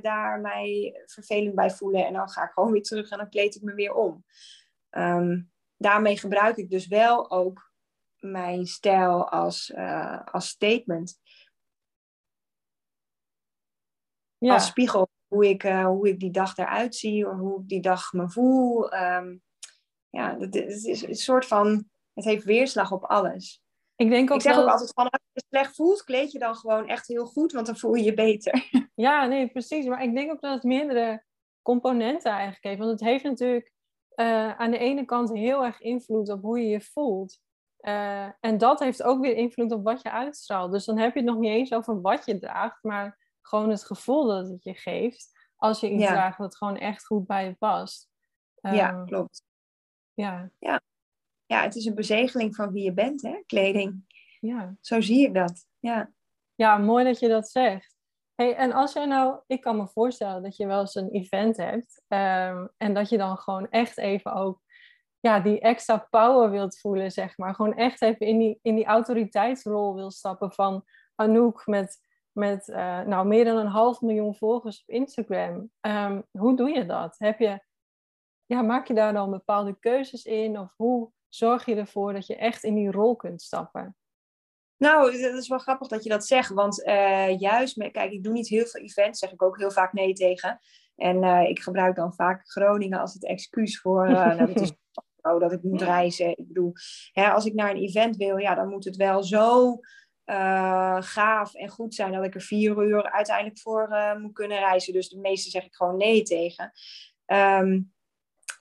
daar 0.00 0.40
mij 0.40 1.00
vervelend 1.06 1.54
bij 1.54 1.70
voelen 1.70 2.06
en 2.06 2.12
dan 2.12 2.28
ga 2.28 2.44
ik 2.44 2.50
gewoon 2.50 2.72
weer 2.72 2.82
terug 2.82 3.10
en 3.10 3.18
dan 3.18 3.28
kleed 3.28 3.54
ik 3.54 3.62
me 3.62 3.74
weer 3.74 3.94
om. 3.94 4.24
Ehm, 4.90 5.42
daarmee 5.76 6.18
gebruik 6.18 6.56
ik 6.56 6.70
dus 6.70 6.86
wel 6.86 7.30
ook 7.30 7.72
mijn 8.18 8.66
stijl 8.66 9.30
als, 9.30 9.70
uh, 9.70 10.20
als 10.24 10.48
statement. 10.48 11.20
Ja. 14.38 14.52
Als 14.52 14.66
spiegel 14.66 15.08
hoe 15.26 15.48
ik, 15.48 15.64
uh, 15.64 15.86
hoe 15.86 16.08
ik 16.08 16.20
die 16.20 16.30
dag 16.30 16.56
eruit 16.56 16.94
zie, 16.94 17.28
of 17.28 17.38
hoe 17.38 17.60
ik 17.60 17.68
die 17.68 17.80
dag 17.80 18.12
me 18.12 18.30
voel. 18.30 18.94
Um, 18.94 19.42
ja, 20.14 20.36
het 20.38 20.54
is 20.54 21.02
een 21.02 21.14
soort 21.14 21.46
van, 21.46 21.84
het 22.12 22.24
heeft 22.24 22.44
weerslag 22.44 22.92
op 22.92 23.04
alles. 23.04 23.62
Ik, 23.96 24.08
denk 24.08 24.30
ook 24.30 24.36
ik 24.36 24.42
zeg 24.42 24.58
ook 24.58 24.68
altijd 24.68 24.92
van, 24.92 25.04
als 25.08 25.22
je 25.22 25.30
je 25.32 25.44
slecht 25.48 25.74
voelt, 25.74 26.04
kleed 26.04 26.32
je 26.32 26.38
dan 26.38 26.54
gewoon 26.54 26.88
echt 26.88 27.06
heel 27.06 27.26
goed, 27.26 27.52
want 27.52 27.66
dan 27.66 27.76
voel 27.76 27.94
je 27.94 28.04
je 28.04 28.14
beter. 28.14 28.68
Ja, 28.94 29.26
nee, 29.26 29.48
precies. 29.48 29.86
Maar 29.86 30.02
ik 30.02 30.14
denk 30.14 30.30
ook 30.30 30.40
dat 30.40 30.54
het 30.54 30.62
meerdere 30.62 31.24
componenten 31.62 32.30
eigenlijk 32.30 32.64
heeft. 32.64 32.78
Want 32.78 32.90
het 32.90 33.00
heeft 33.00 33.24
natuurlijk 33.24 33.72
uh, 34.16 34.58
aan 34.58 34.70
de 34.70 34.78
ene 34.78 35.04
kant 35.04 35.32
heel 35.32 35.64
erg 35.64 35.80
invloed 35.80 36.30
op 36.30 36.42
hoe 36.42 36.58
je 36.60 36.68
je 36.68 36.80
voelt. 36.80 37.38
Uh, 37.80 38.28
en 38.40 38.58
dat 38.58 38.78
heeft 38.80 39.02
ook 39.02 39.20
weer 39.20 39.36
invloed 39.36 39.72
op 39.72 39.84
wat 39.84 40.02
je 40.02 40.10
uitstraalt. 40.10 40.72
Dus 40.72 40.84
dan 40.84 40.98
heb 40.98 41.14
je 41.14 41.20
het 41.20 41.28
nog 41.28 41.38
niet 41.38 41.50
eens 41.50 41.72
over 41.72 42.00
wat 42.00 42.24
je 42.24 42.38
draagt, 42.38 42.82
maar 42.82 43.18
gewoon 43.42 43.70
het 43.70 43.84
gevoel 43.84 44.26
dat 44.26 44.48
het 44.48 44.64
je 44.64 44.74
geeft. 44.74 45.32
Als 45.56 45.80
je 45.80 45.90
iets 45.90 46.06
draagt 46.06 46.38
dat 46.38 46.56
gewoon 46.56 46.76
echt 46.76 47.06
goed 47.06 47.26
bij 47.26 47.44
je 47.44 47.54
past. 47.54 48.08
ja, 48.60 48.90
ehm, 48.90 49.04
klopt. 49.04 49.42
Ja. 50.14 50.50
ja. 50.58 50.80
Ja, 51.46 51.62
het 51.62 51.74
is 51.74 51.84
een 51.84 51.94
bezegeling 51.94 52.54
van 52.54 52.72
wie 52.72 52.84
je 52.84 52.92
bent, 52.92 53.22
hè? 53.22 53.42
kleding. 53.46 54.04
Ja. 54.40 54.76
Zo 54.80 55.00
zie 55.00 55.26
ik 55.26 55.34
dat. 55.34 55.66
Ja. 55.78 56.12
ja, 56.54 56.78
mooi 56.78 57.04
dat 57.04 57.18
je 57.18 57.28
dat 57.28 57.48
zegt. 57.48 57.94
Hey, 58.34 58.54
en 58.54 58.72
als 58.72 58.92
jij 58.92 59.04
nou, 59.04 59.40
ik 59.46 59.60
kan 59.60 59.76
me 59.76 59.86
voorstellen 59.86 60.42
dat 60.42 60.56
je 60.56 60.66
wel 60.66 60.80
eens 60.80 60.94
een 60.94 61.10
event 61.10 61.56
hebt 61.56 62.02
ehm, 62.08 62.66
en 62.76 62.94
dat 62.94 63.08
je 63.08 63.16
dan 63.16 63.38
gewoon 63.38 63.70
echt 63.70 63.98
even 63.98 64.32
ook 64.32 64.62
ja, 65.20 65.40
die 65.40 65.60
extra 65.60 66.06
power 66.10 66.50
wilt 66.50 66.78
voelen, 66.78 67.12
zeg 67.12 67.38
maar. 67.38 67.54
Gewoon 67.54 67.74
echt 67.74 68.02
even 68.02 68.26
in 68.26 68.38
die, 68.38 68.58
in 68.62 68.74
die 68.74 68.84
autoriteitsrol 68.84 69.94
wil 69.94 70.10
stappen 70.10 70.52
van 70.52 70.84
Anouk 71.14 71.66
met, 71.66 71.98
met 72.32 72.68
uh, 72.68 73.00
nou, 73.00 73.26
meer 73.26 73.44
dan 73.44 73.56
een 73.56 73.66
half 73.66 74.00
miljoen 74.00 74.34
volgers 74.34 74.80
op 74.80 74.88
Instagram. 74.88 75.70
Ehm, 75.80 76.20
hoe 76.30 76.56
doe 76.56 76.70
je 76.70 76.86
dat? 76.86 77.14
Heb 77.18 77.38
je, 77.38 77.60
ja, 78.46 78.62
maak 78.62 78.86
je 78.86 78.94
daar 78.94 79.12
dan 79.12 79.30
bepaalde 79.30 79.76
keuzes 79.78 80.24
in? 80.24 80.58
Of 80.58 80.74
hoe 80.76 81.10
zorg 81.28 81.66
je 81.66 81.74
ervoor 81.74 82.12
dat 82.12 82.26
je 82.26 82.36
echt 82.36 82.62
in 82.62 82.74
die 82.74 82.90
rol 82.90 83.16
kunt 83.16 83.42
stappen? 83.42 83.96
Nou, 84.76 85.20
dat 85.20 85.34
is 85.34 85.48
wel 85.48 85.58
grappig 85.58 85.88
dat 85.88 86.02
je 86.02 86.10
dat 86.10 86.26
zegt. 86.26 86.50
Want 86.50 86.86
uh, 86.86 87.40
juist, 87.40 87.76
met, 87.76 87.92
kijk, 87.92 88.12
ik 88.12 88.22
doe 88.22 88.32
niet 88.32 88.48
heel 88.48 88.66
veel 88.66 88.80
events, 88.80 89.18
zeg 89.18 89.32
ik 89.32 89.42
ook 89.42 89.58
heel 89.58 89.70
vaak 89.70 89.92
nee 89.92 90.12
tegen. 90.12 90.60
En 90.96 91.22
uh, 91.22 91.48
ik 91.48 91.60
gebruik 91.60 91.96
dan 91.96 92.14
vaak 92.14 92.48
Groningen 92.48 93.00
als 93.00 93.14
het 93.14 93.24
excuus 93.24 93.80
voor. 93.80 94.08
Uh, 94.08 94.14
nou, 94.36 94.46
dat 94.46 94.60
is 94.60 94.72
dat 95.22 95.52
ik 95.52 95.62
moet 95.62 95.82
reizen. 95.82 96.28
Ik 96.28 96.46
bedoel, 96.46 96.72
hè, 97.12 97.30
als 97.30 97.44
ik 97.44 97.54
naar 97.54 97.70
een 97.70 97.82
event 97.82 98.16
wil, 98.16 98.36
ja, 98.36 98.54
dan 98.54 98.68
moet 98.68 98.84
het 98.84 98.96
wel 98.96 99.22
zo 99.22 99.78
gaaf 101.00 101.54
en 101.54 101.68
goed 101.68 101.94
zijn 101.94 102.12
dat 102.12 102.24
ik 102.24 102.34
er 102.34 102.40
vier 102.40 102.84
uur 102.84 103.10
uiteindelijk 103.10 103.58
voor 103.58 103.96
moet 104.20 104.32
kunnen 104.32 104.58
reizen. 104.58 104.92
Dus 104.92 105.08
de 105.08 105.18
meeste 105.18 105.50
zeg 105.50 105.64
ik 105.64 105.74
gewoon 105.74 105.96
nee 105.96 106.22
tegen. 106.22 106.72
Um, 107.26 107.93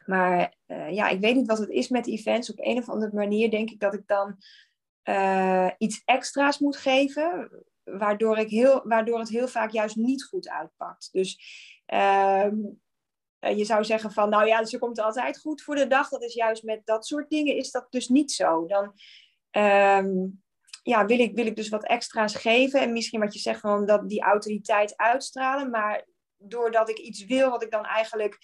maar 0.06 0.54
ja, 0.90 1.08
ik 1.08 1.20
weet 1.20 1.36
niet 1.36 1.48
wat 1.48 1.58
het 1.58 1.70
is 1.70 1.90
met 1.90 2.08
events. 2.08 2.52
Op 2.52 2.60
een 2.60 2.78
of 2.78 2.90
andere 2.90 3.16
manier 3.16 3.50
denk 3.50 3.70
ik 3.70 3.80
dat 3.80 3.94
ik 3.94 4.08
dan 4.08 4.38
uh, 5.04 5.70
iets 5.78 6.02
extra's 6.06 6.60
moet 6.60 6.78
geven, 6.78 7.50
waardoor, 7.84 8.38
ik 8.38 8.50
heel, 8.50 8.82
waardoor 8.84 9.20
het 9.20 9.30
heel 9.30 9.48
vaak 9.48 9.72
juist 9.72 9.96
niet 9.96 10.24
goed 10.24 10.50
uitpakt. 10.50 11.10
Dus 11.12 11.40
uh, 11.94 12.48
je 13.40 13.66
zou 13.66 13.84
zeggen 13.84 14.12
van, 14.12 14.30
nou 14.30 14.48
ja, 14.48 14.66
ze 14.66 14.80
komt 14.80 15.00
altijd 15.00 15.40
goed 15.40 15.62
voor 15.62 15.76
de 15.76 15.88
dag. 15.88 16.10
Dat 16.10 16.24
is 16.24 16.34
juist 16.34 16.64
met 16.64 16.86
dat 16.86 17.06
soort 17.06 17.30
dingen 17.30 17.56
is 17.56 17.72
dat 17.72 17.88
dus 17.90 18.08
niet 18.08 18.32
zo. 18.32 18.66
Dan 18.66 18.84
um, 19.64 20.44
ja, 20.84 21.06
wil, 21.06 21.20
ik, 21.20 21.36
wil 21.36 21.46
ik 21.46 21.56
dus 21.56 21.70
wat 21.70 21.86
extra's 21.86 22.36
geven. 22.36 22.82
En 22.82 22.92
misschien 22.92 23.20
wat 23.20 23.34
je 23.34 23.40
zegt 23.40 23.60
van 23.60 23.86
dat 23.86 24.10
die 24.10 24.22
autoriteit 24.22 24.98
uitstralen. 24.98 25.70
Maar 25.70 26.08
doordat 26.38 26.90
ik 26.90 26.98
iets 26.98 27.26
wil 27.26 27.50
wat 27.50 27.64
ik 27.64 27.72
dan 27.72 27.86
eigenlijk 27.86 28.38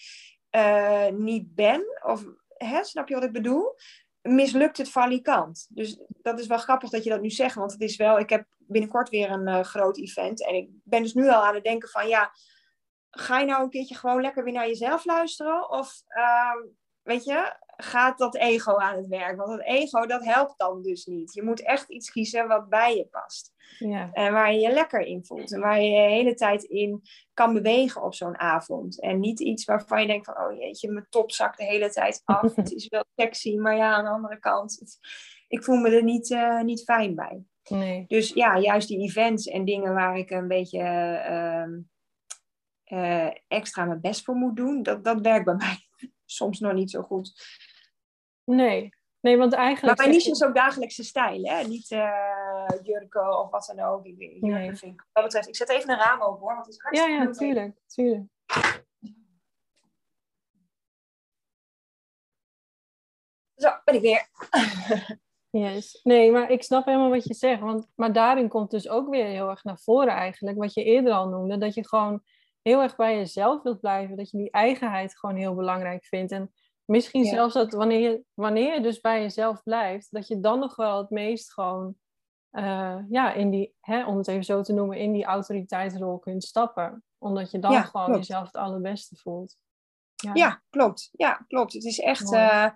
uh, 0.56 1.08
niet 1.08 1.56
ben, 1.56 1.84
of 2.02 2.26
hè, 2.48 2.84
snap 2.84 3.08
je 3.08 3.14
wat 3.14 3.24
ik 3.24 3.32
bedoel? 3.32 3.76
mislukt 4.22 4.78
het 4.78 4.90
valikant. 4.90 5.68
Dus 5.70 6.00
dat 6.08 6.40
is 6.40 6.48
wel 6.48 6.58
grappig 6.58 6.90
dat 6.90 7.04
je 7.04 7.10
dat 7.10 7.22
nu 7.22 7.30
zegt, 7.30 7.56
want 7.56 7.72
het 7.72 7.82
is 7.82 7.96
wel, 7.96 8.20
ik 8.20 8.30
heb 8.30 8.46
binnenkort 8.58 9.10
weer 9.10 9.32
een 9.32 9.48
uh, 9.48 9.60
groot 9.60 9.98
event 9.98 10.46
en 10.46 10.56
ik 10.56 10.70
ben 10.84 11.02
dus 11.02 11.14
nu 11.14 11.30
al 11.30 11.46
aan 11.46 11.54
het 11.54 11.64
denken 11.64 11.90
van 11.90 12.08
ja, 12.08 12.32
ga 13.10 13.40
je 13.40 13.46
nou 13.46 13.64
een 13.64 13.70
keertje 13.70 13.96
gewoon 13.96 14.22
lekker 14.22 14.44
weer 14.44 14.54
naar 14.54 14.68
jezelf 14.68 15.06
luisteren 15.06 15.70
of 15.70 16.02
uh, 16.18 16.72
weet 17.02 17.24
je, 17.24 17.56
gaat 17.78 18.18
dat 18.18 18.36
ego 18.36 18.76
aan 18.76 18.98
het 18.98 19.08
werk? 19.08 19.38
Want 19.38 19.50
dat 19.50 19.68
ego, 19.68 20.06
dat 20.06 20.24
helpt 20.24 20.54
dan 20.58 20.82
dus 20.82 21.06
niet. 21.06 21.34
Je 21.34 21.44
moet 21.44 21.62
echt 21.62 21.90
iets 21.90 22.12
kiezen 22.12 22.48
wat 22.48 22.70
bij 22.70 22.96
je 22.96 23.06
past. 23.06 23.54
Ja. 23.78 24.10
En 24.12 24.34
waar 24.34 24.54
je 24.54 24.60
je 24.60 24.72
lekker 24.72 25.02
in 25.02 25.26
voelt. 25.26 25.54
En 25.54 25.60
waar 25.60 25.82
je 25.82 25.90
de 25.90 26.14
hele 26.14 26.34
tijd 26.34 26.64
in 26.64 27.02
kan 27.34 27.54
bewegen 27.54 28.04
op 28.04 28.14
zo'n 28.14 28.40
avond. 28.40 29.02
En 29.02 29.20
niet 29.20 29.40
iets 29.40 29.66
waarvan 29.66 30.02
je 30.02 30.08
denkt 30.08 30.26
van, 30.26 30.38
oh 30.38 30.58
jeetje, 30.58 30.92
mijn 30.92 31.08
top 31.10 31.32
zakt 31.32 31.58
de 31.58 31.64
hele 31.64 31.90
tijd 31.90 32.22
af. 32.26 32.56
het 32.56 32.72
is 32.72 32.88
wel 32.88 33.06
sexy, 33.16 33.56
maar 33.56 33.76
ja, 33.76 33.94
aan 33.94 34.04
de 34.04 34.10
andere 34.10 34.40
kant, 34.40 34.98
ik 35.48 35.64
voel 35.64 35.78
me 35.78 35.90
er 35.90 36.04
niet, 36.04 36.30
uh, 36.30 36.62
niet 36.62 36.84
fijn 36.84 37.16
bij. 37.16 37.44
Nee. 37.70 38.06
Dus 38.08 38.30
ja, 38.30 38.60
juist 38.60 38.88
die 38.88 39.00
events 39.00 39.48
en 39.48 39.66
dingen 39.66 39.94
waar 39.94 40.18
ik 40.18 40.30
een 40.30 40.48
beetje 40.48 40.80
uh, 40.80 41.78
uh, 43.00 43.32
extra 43.48 43.86
mijn 43.86 44.02
best 44.02 44.24
voor 44.24 44.36
moet 44.36 44.56
doen, 44.56 44.84
dat, 44.84 45.04
dat 45.04 45.22
werkt 45.22 45.46
bij 45.46 45.56
mij 45.56 45.78
soms 46.26 46.60
nog 46.60 46.74
niet 46.74 46.92
zo 46.92 47.02
goed. 47.02 47.34
Nee, 48.44 48.90
nee 49.22 49.38
want 49.38 49.54
eigenlijk... 49.54 49.98
Maar 49.98 50.06
mijn 50.08 50.18
niche 50.18 50.32
is 50.32 50.44
ook 50.44 50.56
dagelijkse 50.56 51.04
stijl, 51.04 51.44
hè? 51.44 51.64
Niet 51.64 51.92
uh, 51.92 52.66
jurken 52.84 53.40
of 53.40 53.50
wat 53.50 53.74
dan 53.76 53.86
ook. 53.86 54.06
Ik, 54.06 54.42
nee. 54.42 54.76
vind 54.76 55.04
wat 55.14 55.24
betreft, 55.24 55.48
ik 55.48 55.56
zet 55.56 55.70
even 55.70 55.90
een 55.90 55.98
raam 55.98 56.22
open 56.22 56.42
hoor, 56.42 56.54
want 56.54 56.66
het 56.66 56.76
is 56.76 56.82
hartstikke 56.82 57.16
Ja, 57.16 57.24
ja, 57.24 57.32
tuurlijk, 57.32 57.78
tuurlijk. 57.88 58.28
Zo, 63.56 63.70
ben 63.86 63.96
ik 63.96 64.02
weer. 64.02 64.28
Yes. 65.52 66.00
Nee, 66.04 66.32
maar 66.32 66.52
ik 66.52 66.64
snap 66.64 66.86
helemaal 66.86 67.10
wat 67.10 67.26
je 67.26 67.34
zegt. 67.34 67.62
Want, 67.62 67.88
maar 67.96 68.14
daarin 68.14 68.48
komt 68.48 68.72
dus 68.72 68.90
ook 68.90 69.10
weer 69.10 69.26
heel 69.26 69.50
erg 69.50 69.64
naar 69.64 69.80
voren 69.80 70.14
eigenlijk. 70.14 70.58
Wat 70.58 70.74
je 70.74 70.84
eerder 70.84 71.14
al 71.14 71.28
noemde. 71.28 71.58
Dat 71.58 71.74
je 71.74 71.88
gewoon 71.88 72.24
heel 72.62 72.82
erg 72.82 72.96
bij 72.96 73.16
jezelf 73.16 73.64
wilt 73.64 73.80
blijven. 73.80 74.18
Dat 74.18 74.30
je 74.30 74.38
die 74.38 74.52
eigenheid 74.52 75.18
gewoon 75.18 75.36
heel 75.36 75.56
belangrijk 75.56 76.06
vindt. 76.06 76.32
En 76.32 76.54
Misschien 76.90 77.26
zelfs 77.26 77.54
dat 77.54 77.74
wanneer 77.74 78.00
je, 78.00 78.24
wanneer 78.34 78.74
je 78.74 78.82
dus 78.82 79.02
bij 79.02 79.22
jezelf 79.22 79.64
blijft, 79.64 80.08
dat 80.12 80.28
je 80.28 80.40
dan 80.40 80.60
nog 80.60 80.76
wel 80.76 80.98
het 80.98 81.10
meest 81.10 81.54
gewoon, 81.54 81.96
uh, 82.52 82.98
ja, 83.10 83.34
in 83.34 83.50
die, 83.50 83.76
hè, 83.80 84.06
om 84.06 84.18
het 84.18 84.28
even 84.28 84.44
zo 84.44 84.62
te 84.62 84.74
noemen, 84.74 84.98
in 84.98 85.12
die 85.12 85.26
autoriteitsrol 85.26 86.20
kunt 86.20 86.44
stappen. 86.44 87.04
Omdat 87.18 87.52
je 87.52 87.60
dan 87.60 87.84
gewoon 87.84 88.16
jezelf 88.16 88.46
het 88.46 88.56
allerbeste 88.56 89.16
voelt. 89.16 89.56
Ja. 90.16 90.32
ja, 90.34 90.64
klopt. 90.70 91.10
Ja, 91.12 91.46
klopt. 91.48 91.74
Het 91.74 91.84
is 91.84 92.00
echt, 92.00 92.34
uh, 92.34 92.70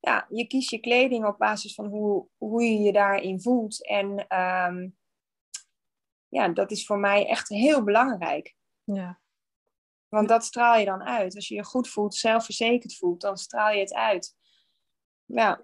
ja, 0.00 0.26
je 0.28 0.46
kiest 0.46 0.70
je 0.70 0.78
kleding 0.78 1.26
op 1.26 1.38
basis 1.38 1.74
van 1.74 1.86
hoe, 1.86 2.26
hoe 2.36 2.62
je 2.62 2.78
je 2.78 2.92
daarin 2.92 3.40
voelt. 3.40 3.86
En 3.86 4.06
um, 4.38 4.96
ja, 6.28 6.48
dat 6.48 6.70
is 6.70 6.86
voor 6.86 6.98
mij 6.98 7.26
echt 7.26 7.48
heel 7.48 7.84
belangrijk. 7.84 8.56
Ja. 8.84 9.20
Want 10.16 10.28
dat 10.28 10.44
straal 10.44 10.78
je 10.78 10.84
dan 10.84 11.02
uit. 11.02 11.34
Als 11.34 11.48
je 11.48 11.54
je 11.54 11.64
goed 11.64 11.88
voelt, 11.88 12.14
zelfverzekerd 12.14 12.96
voelt, 12.96 13.20
dan 13.20 13.36
straal 13.36 13.70
je 13.70 13.80
het 13.80 13.94
uit. 13.94 14.34
Ja. 15.24 15.60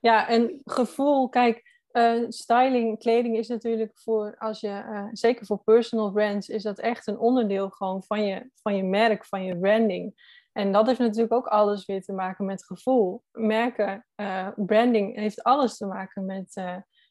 Ja, 0.00 0.28
en 0.28 0.60
gevoel, 0.64 1.28
kijk, 1.28 1.82
uh, 1.92 2.24
styling, 2.28 2.98
kleding 2.98 3.36
is 3.36 3.48
natuurlijk 3.48 3.98
voor, 3.98 4.36
als 4.38 4.60
je, 4.60 4.68
uh, 4.68 5.08
zeker 5.12 5.46
voor 5.46 5.62
personal 5.64 6.12
brands, 6.12 6.48
is 6.48 6.62
dat 6.62 6.78
echt 6.78 7.06
een 7.06 7.18
onderdeel 7.18 7.70
gewoon 7.70 8.02
van 8.02 8.24
je, 8.24 8.50
van 8.54 8.76
je 8.76 8.82
merk, 8.82 9.24
van 9.24 9.44
je 9.44 9.58
branding. 9.58 10.34
En 10.52 10.72
dat 10.72 10.86
heeft 10.86 10.98
natuurlijk 10.98 11.32
ook 11.32 11.46
alles 11.46 11.84
weer 11.84 12.02
te 12.02 12.12
maken 12.12 12.44
met 12.44 12.64
gevoel. 12.64 13.22
Merken, 13.32 14.06
uh, 14.16 14.48
branding 14.56 15.16
heeft 15.16 15.42
alles 15.42 15.76
te 15.76 15.86
maken 15.86 16.24
met, 16.24 16.62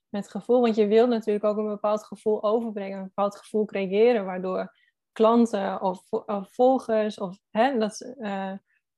met 0.09 0.29
gevoel. 0.29 0.61
Want 0.61 0.75
je 0.75 0.87
wilt 0.87 1.09
natuurlijk 1.09 1.45
ook 1.45 1.57
een 1.57 1.67
bepaald 1.67 2.03
gevoel 2.03 2.43
overbrengen, 2.43 2.97
een 2.97 3.03
bepaald 3.03 3.37
gevoel 3.37 3.65
creëren, 3.65 4.25
waardoor 4.25 4.73
klanten 5.15 5.81
of, 5.81 6.03
of 6.09 6.53
volgers, 6.53 7.17
of, 7.17 7.37
hè, 7.49 7.77
dat, 7.77 8.13
uh, 8.17 8.51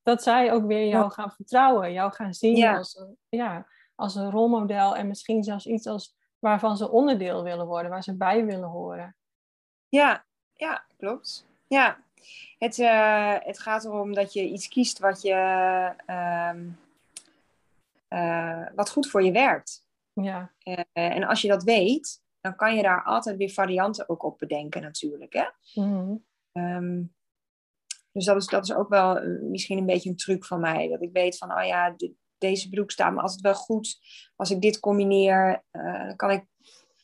dat 0.04 0.24
zij 0.24 0.52
ook 0.52 0.66
weer 0.66 0.88
jou 0.88 1.12
gaan 1.12 1.32
vertrouwen, 1.32 1.94
jou 1.94 2.14
gaan 2.14 2.34
zien 2.34 2.68
Als, 2.68 2.96
een, 2.96 3.18
ja, 3.30 3.68
als 3.96 4.16
een 4.16 4.32
rolmodel 4.32 4.96
en 4.96 5.08
misschien 5.08 5.44
zelfs 5.44 5.66
iets 5.66 5.88
als, 5.88 6.16
waarvan 6.40 6.78
ze 6.78 6.90
onderdeel 6.90 7.44
willen 7.44 7.66
worden, 7.66 7.92
waar 7.92 8.04
ze 8.04 8.18
bij 8.18 8.46
willen 8.46 8.70
horen. 8.70 9.16
Ja, 9.90 10.26
ja 10.54 10.86
klopt. 10.98 11.48
Ja, 11.68 11.98
het, 12.58 12.78
uh, 12.78 13.36
het 13.40 13.60
gaat 13.60 13.86
erom 13.86 14.14
dat 14.14 14.34
je 14.34 14.48
iets 14.48 14.68
kiest 14.68 15.00
wat, 15.00 15.22
je, 15.22 15.94
uh, 18.10 18.68
wat 18.76 18.90
goed 18.90 19.10
voor 19.10 19.24
je 19.24 19.32
werkt. 19.32 19.86
Ja. 20.14 20.52
en 20.94 21.24
als 21.24 21.42
je 21.42 21.48
dat 21.48 21.64
weet, 21.64 22.22
dan 22.42 22.56
kan 22.56 22.76
je 22.76 22.82
daar 22.82 23.04
altijd 23.04 23.38
weer 23.38 23.50
varianten 23.50 24.10
ook 24.10 24.24
op 24.24 24.38
bedenken 24.38 24.82
natuurlijk. 24.82 25.34
Hè? 25.34 25.46
Mhm. 25.82 26.16
Ehm, 26.52 27.04
dus 28.12 28.26
dat 28.26 28.36
is, 28.36 28.48
dat 28.48 28.64
is 28.64 28.74
ook 28.74 28.90
wel 28.90 29.18
eh, 29.18 29.42
misschien 29.42 29.78
een 29.78 29.86
beetje 29.86 30.10
een 30.10 30.16
truc 30.16 30.46
van 30.46 30.60
mij. 30.60 30.88
Dat 30.88 31.02
ik 31.02 31.12
weet 31.14 31.38
van, 31.38 31.52
oh 31.52 31.66
ja, 31.66 31.96
deze 32.38 32.70
broek 32.70 32.92
staat 32.92 33.14
me 33.14 33.22
altijd 33.22 33.42
wel 33.42 33.54
goed. 33.54 34.00
Als 34.36 34.52
ik 34.52 34.62
dit 34.62 34.80
combineer, 34.80 35.64
uh, 35.72 36.12
kan, 36.16 36.32
ik, 36.32 36.46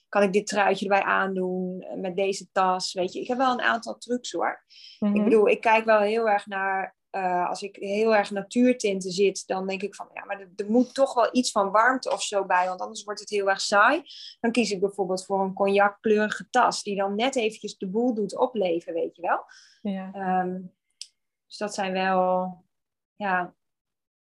kan 0.10 0.24
ik 0.24 0.34
dit 0.34 0.48
truitje 0.48 0.86
erbij 0.86 1.04
aandoen 1.04 1.82
eh, 1.82 1.98
met 1.98 2.16
deze 2.16 2.52
tas. 2.52 2.94
Weet 2.94 3.14
je, 3.14 3.20
ik 3.20 3.28
heb 3.28 3.38
wel 3.38 3.54
een 3.54 3.62
aantal 3.62 3.98
trucs 3.98 4.32
hoor. 4.32 4.64
Ik 5.00 5.10
mhm. 5.10 5.24
bedoel, 5.24 5.48
ik 5.48 5.62
kijk 5.62 5.86
wel 5.86 6.00
heel 6.00 6.30
erg 6.30 6.48
naar 6.48 6.96
uh, 7.16 7.50
als 7.50 7.62
ik 7.62 7.76
heel 7.76 8.16
erg 8.16 8.32
natuurtinten 8.32 9.12
zit, 9.12 9.48
dan 9.48 9.68
denk 9.68 9.82
ik 9.82 9.96
van 9.96 10.10
ja, 10.14 10.26
maar 10.26 10.40
er, 10.40 10.50
er, 10.56 10.72
moet 10.72 10.94
toch 10.94 11.14
wel 11.14 11.30
iets 11.32 11.52
van 11.52 11.72
warmte 11.72 12.12
of 12.12 12.24
zo 12.24 12.46
bij, 12.46 12.68
want 12.68 12.82
anders 12.82 13.04
wordt 13.04 13.20
het 13.20 13.30
heel 13.30 13.50
erg 13.50 13.62
saai. 13.62 14.02
Dan 14.40 14.52
kies 14.52 14.72
ik 14.72 14.80
bijvoorbeeld 14.80 15.26
voor 15.26 15.42
een 15.42 15.54
cognackleurige 15.54 16.50
tas, 16.50 16.84
die 16.84 16.96
dan 16.96 17.16
net 17.16 17.36
eventjes 17.36 17.78
de 17.78 17.88
boel 17.88 18.14
doet 18.14 18.38
opleven, 18.38 18.94
weet 18.94 19.16
je 19.16 19.22
wel. 19.22 19.46
Ja. 19.82 20.42
Um, 20.42 20.74
dus 21.48 21.58
dat 21.58 21.74
zijn 21.74 21.94
wel, 21.94 22.64
ja, 23.16 23.54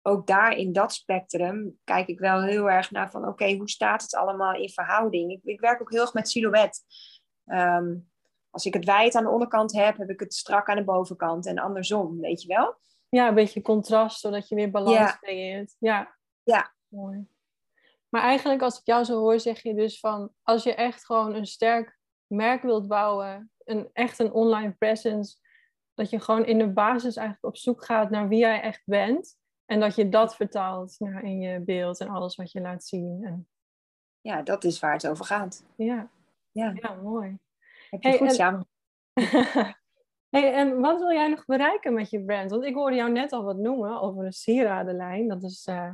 ook 0.02 0.26
daar 0.26 0.52
in 0.52 0.72
dat 0.72 0.92
spectrum 0.92 1.78
kijk 1.84 2.08
ik 2.08 2.18
wel 2.18 2.42
heel 2.42 2.70
erg 2.70 2.90
naar 2.90 3.10
van 3.10 3.28
oké, 3.28 3.54
hoe 3.56 3.70
staat 3.70 4.02
het 4.02 4.14
allemaal 4.14 4.54
in 4.54 4.70
verhouding? 4.70 5.32
Ik, 5.32 5.40
ik 5.44 5.60
werk 5.60 5.80
ook 5.80 5.90
heel 5.90 6.00
erg 6.00 6.12
met 6.12 6.28
silhouet. 6.28 6.82
Um, 7.46 8.12
als 8.54 8.66
ik 8.66 8.74
het 8.74 8.84
wijd 8.84 9.14
aan 9.14 9.24
de 9.24 9.30
onderkant 9.30 9.72
heb, 9.72 9.96
heb 9.96 10.10
ik 10.10 10.20
het 10.20 10.34
strak 10.34 10.68
aan 10.68 10.76
de 10.76 10.84
bovenkant 10.84 11.46
en 11.46 11.58
andersom, 11.58 12.20
weet 12.20 12.42
je 12.42 12.48
wel? 12.48 12.74
Ja, 13.08 13.28
een 13.28 13.34
beetje 13.34 13.62
contrast, 13.62 14.20
zodat 14.20 14.48
je 14.48 14.54
weer 14.54 14.70
balans 14.70 15.18
creëert. 15.18 15.76
Ja. 15.78 16.16
Ja. 16.42 16.72
Mooi. 16.88 17.26
Maar 18.08 18.22
eigenlijk, 18.22 18.62
als 18.62 18.78
ik 18.78 18.86
jou 18.86 19.04
zo 19.04 19.18
hoor, 19.18 19.40
zeg 19.40 19.62
je 19.62 19.74
dus 19.74 20.00
van, 20.00 20.32
als 20.42 20.62
je 20.62 20.74
echt 20.74 21.04
gewoon 21.04 21.34
een 21.34 21.46
sterk 21.46 21.98
merk 22.26 22.62
wilt 22.62 22.88
bouwen, 22.88 23.50
een, 23.64 23.90
echt 23.92 24.18
een 24.18 24.32
online 24.32 24.72
presence, 24.72 25.36
dat 25.94 26.10
je 26.10 26.20
gewoon 26.20 26.44
in 26.44 26.58
de 26.58 26.72
basis 26.72 27.16
eigenlijk 27.16 27.46
op 27.46 27.56
zoek 27.56 27.84
gaat 27.84 28.10
naar 28.10 28.28
wie 28.28 28.38
jij 28.38 28.60
echt 28.60 28.82
bent. 28.84 29.36
En 29.66 29.80
dat 29.80 29.94
je 29.94 30.08
dat 30.08 30.36
vertaalt 30.36 30.96
naar 30.98 31.22
in 31.22 31.40
je 31.40 31.60
beeld 31.60 32.00
en 32.00 32.08
alles 32.08 32.36
wat 32.36 32.52
je 32.52 32.60
laat 32.60 32.84
zien. 32.84 33.24
En... 33.24 33.48
Ja, 34.20 34.42
dat 34.42 34.64
is 34.64 34.80
waar 34.80 34.92
het 34.92 35.08
over 35.08 35.24
gaat. 35.24 35.64
Ja, 35.76 36.10
ja. 36.50 36.72
ja 36.74 36.94
mooi. 36.94 37.38
Heb 38.00 38.12
je 38.12 38.18
goed 38.18 38.35
samen. 38.35 38.66
hey, 40.35 40.52
en 40.52 40.80
wat 40.80 40.98
wil 40.98 41.12
jij 41.12 41.28
nog 41.28 41.44
bereiken 41.44 41.94
met 41.94 42.11
je 42.11 42.24
brand? 42.24 42.50
Want 42.50 42.64
ik 42.64 42.74
hoorde 42.74 42.96
jou 42.96 43.11
net 43.11 43.33
al 43.33 43.44
wat 43.44 43.57
noemen 43.57 44.00
over 44.00 44.24
een 44.24 44.33
sieradenlijn. 44.33 45.28
Dat 45.28 45.42
is, 45.42 45.66
uh, 45.66 45.92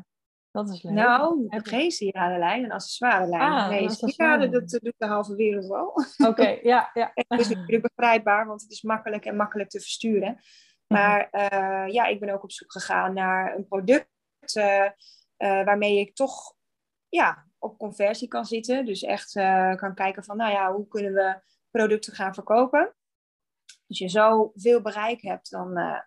dat 0.50 0.70
is 0.70 0.82
leuk. 0.82 0.92
Nou, 0.92 1.46
geen 1.48 1.90
sieradenlijn, 1.90 2.64
een 2.64 2.72
accessoirelijn. 2.72 3.52
Ah, 3.52 3.68
nee, 3.68 3.90
sieraden, 3.90 4.50
dat 4.50 4.68
doet 4.68 4.94
de 4.96 5.06
halve 5.06 5.34
wereld 5.34 5.66
wel. 5.66 6.04
Oké, 6.28 6.48
ja. 6.62 6.90
ja. 6.94 7.10
het 7.14 7.40
is 7.40 7.48
natuurlijk 7.48 7.92
begrijpbaar, 7.94 8.46
want 8.46 8.62
het 8.62 8.70
is 8.70 8.82
makkelijk 8.82 9.24
en 9.24 9.36
makkelijk 9.36 9.68
te 9.70 9.80
versturen. 9.80 10.32
Mhm. 10.32 11.00
Maar 11.00 11.28
uh, 11.32 11.92
ja, 11.92 12.06
ik 12.06 12.20
ben 12.20 12.30
ook 12.30 12.42
op 12.42 12.52
zoek 12.52 12.72
gegaan 12.72 13.14
naar 13.14 13.56
een 13.56 13.66
product 13.66 14.08
uh, 14.56 14.88
waarmee 15.36 15.98
ik 15.98 16.14
toch 16.14 16.54
ja, 17.08 17.46
op 17.58 17.78
conversie 17.78 18.28
kan 18.28 18.44
zitten. 18.44 18.84
Dus 18.84 19.02
echt 19.02 19.32
kan 19.76 19.94
kijken 19.94 20.24
van, 20.24 20.36
nou 20.36 20.52
ja, 20.52 20.72
hoe 20.72 20.88
kunnen 20.88 21.12
we 21.12 21.40
producten 21.70 22.14
gaan 22.14 22.34
verkopen. 22.34 22.94
Als 23.88 23.98
je 23.98 24.08
zo 24.08 24.52
veel 24.54 24.80
bereik 24.80 25.22
hebt, 25.22 25.50
dan, 25.50 25.78
uh, 25.78 26.00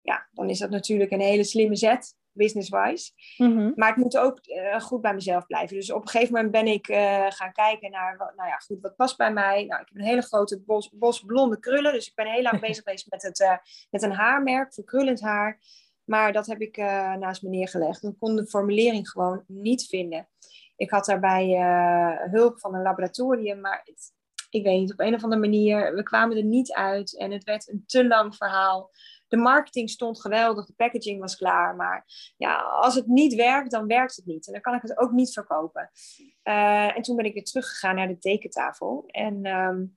ja, 0.00 0.28
dan 0.32 0.48
is 0.48 0.58
dat 0.58 0.70
natuurlijk 0.70 1.10
een 1.10 1.20
hele 1.20 1.44
slimme 1.44 1.76
zet, 1.76 2.16
business-wise. 2.32 3.12
Mhm. 3.36 3.72
Maar 3.74 3.88
het 3.88 3.96
moet 3.96 4.16
ook 4.16 4.40
uh, 4.46 4.80
goed 4.80 5.00
bij 5.00 5.14
mezelf 5.14 5.46
blijven. 5.46 5.76
Dus 5.76 5.92
op 5.92 6.02
een 6.02 6.08
gegeven 6.08 6.34
moment 6.34 6.52
ben 6.52 6.66
ik 6.66 6.88
uh, 6.88 7.26
gaan 7.28 7.52
kijken 7.52 7.90
naar, 7.90 8.16
nou 8.16 8.48
ja, 8.48 8.56
goed, 8.56 8.80
wat 8.80 8.96
past 8.96 9.16
bij 9.16 9.32
mij? 9.32 9.64
Nou, 9.64 9.80
ik 9.80 9.88
heb 9.88 9.98
een 9.98 10.04
hele 10.04 10.22
grote 10.22 10.62
bos, 10.62 10.90
bos 10.92 11.20
blonde 11.20 11.58
krullen. 11.58 11.92
Dus 11.92 12.06
ik 12.06 12.14
ben 12.14 12.26
heel 12.26 12.42
lang 12.42 12.60
bezig 12.66 12.82
geweest 12.82 13.10
met, 13.10 13.22
het, 13.22 13.60
met 13.90 14.02
een 14.02 14.12
haarmerk 14.12 14.74
voor 14.74 14.84
krullend 14.84 15.20
haar. 15.20 15.60
Maar 16.04 16.32
dat 16.32 16.46
heb 16.46 16.60
ik 16.60 16.76
naast 16.76 17.42
me 17.42 17.48
neergelegd. 17.48 18.02
Ik 18.02 18.18
kon 18.18 18.36
de 18.36 18.46
formulering 18.46 19.10
gewoon 19.10 19.44
niet 19.46 19.86
vinden. 19.86 20.28
Ik 20.76 20.90
had 20.90 21.04
daarbij 21.04 21.46
hulp 22.30 22.60
van 22.60 22.74
een 22.74 22.82
laboratorium, 22.82 23.60
maar 23.60 23.80
het, 23.84 24.12
ik 24.54 24.64
weet 24.64 24.80
niet, 24.80 24.92
op 24.92 25.00
een 25.00 25.14
of 25.14 25.22
andere 25.22 25.40
manier, 25.40 25.94
we 25.94 26.02
kwamen 26.02 26.36
er 26.36 26.44
niet 26.44 26.72
uit 26.72 27.16
en 27.16 27.30
het 27.30 27.44
werd 27.44 27.68
een 27.68 27.82
te 27.86 28.06
lang 28.06 28.36
verhaal. 28.36 28.90
De 29.28 29.36
marketing 29.36 29.90
stond 29.90 30.20
geweldig, 30.20 30.66
de 30.66 30.72
packaging 30.76 31.20
was 31.20 31.36
klaar, 31.36 31.76
maar 31.76 32.04
ja, 32.36 32.60
als 32.60 32.94
het 32.94 33.06
niet 33.06 33.34
werkt, 33.34 33.70
dan 33.70 33.86
werkt 33.86 34.16
het 34.16 34.26
niet. 34.26 34.46
En 34.46 34.52
dan 34.52 34.62
kan 34.62 34.74
ik 34.74 34.82
het 34.82 34.98
ook 34.98 35.12
niet 35.12 35.32
verkopen. 35.32 35.90
Uh, 36.44 36.96
en 36.96 37.02
toen 37.02 37.16
ben 37.16 37.24
ik 37.24 37.34
weer 37.34 37.44
teruggegaan 37.44 37.94
naar 37.94 38.08
de 38.08 38.18
tekentafel. 38.18 39.04
En 39.06 39.46
um, 39.46 39.96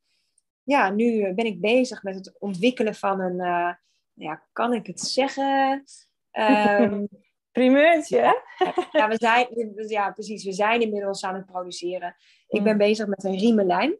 ja, 0.63 0.89
nu 0.89 1.34
ben 1.34 1.46
ik 1.46 1.62
bezig 1.62 2.04
met 2.04 2.15
het 2.15 2.39
ontwikkelen 2.39 2.96
van 2.96 3.20
een, 3.20 3.39
uh, 3.39 3.74
ja, 4.13 4.43
kan 4.52 4.74
ik 4.74 4.88
het 4.88 5.00
zeggen? 5.00 5.84
Um, 6.32 7.08
Primeurtje, 7.52 8.43
ja, 8.91 9.08
we 9.08 9.15
zijn, 9.15 9.48
ja, 9.88 10.12
precies. 10.12 10.43
We 10.43 10.54
zijn 10.54 10.82
inmiddels 10.82 11.24
aan 11.24 11.36
het 11.36 11.46
produceren. 11.46 12.15
Ik 12.48 12.63
ben 12.63 12.78
bezig 12.78 13.08
met 13.08 13.24
een 13.24 13.38
riemenlijn. 13.38 13.98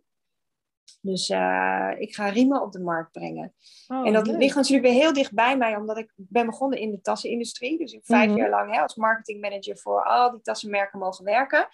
Dus 1.02 1.30
uh, 1.30 1.91
ik 1.97 2.15
ga 2.15 2.30
riemen 2.30 2.62
op 2.62 2.71
de 2.71 2.80
markt 2.80 3.12
brengen. 3.12 3.54
Oh, 3.88 4.08
en 4.08 4.13
dat 4.13 4.28
ligt 4.28 4.56
natuurlijk 4.56 4.88
weer 4.88 5.02
heel 5.02 5.13
dicht 5.13 5.34
bij 5.34 5.58
mij, 5.58 5.76
omdat 5.76 5.97
ik 5.97 6.13
ben 6.15 6.45
begonnen 6.45 6.80
in 6.80 6.91
de 6.91 7.02
tassenindustrie. 7.02 7.78
Dus 7.78 7.91
ik 7.91 7.97
heb 7.97 8.06
vijf 8.06 8.30
mhm. 8.30 8.38
jaar 8.38 8.50
lang 8.50 8.73
hè, 8.73 8.82
als 8.82 8.95
marketingmanager 8.95 9.78
voor 9.78 10.04
al 10.04 10.32
die 10.32 10.41
tassenmerken 10.41 11.00
mogen 11.00 11.26
werken. 11.26 11.67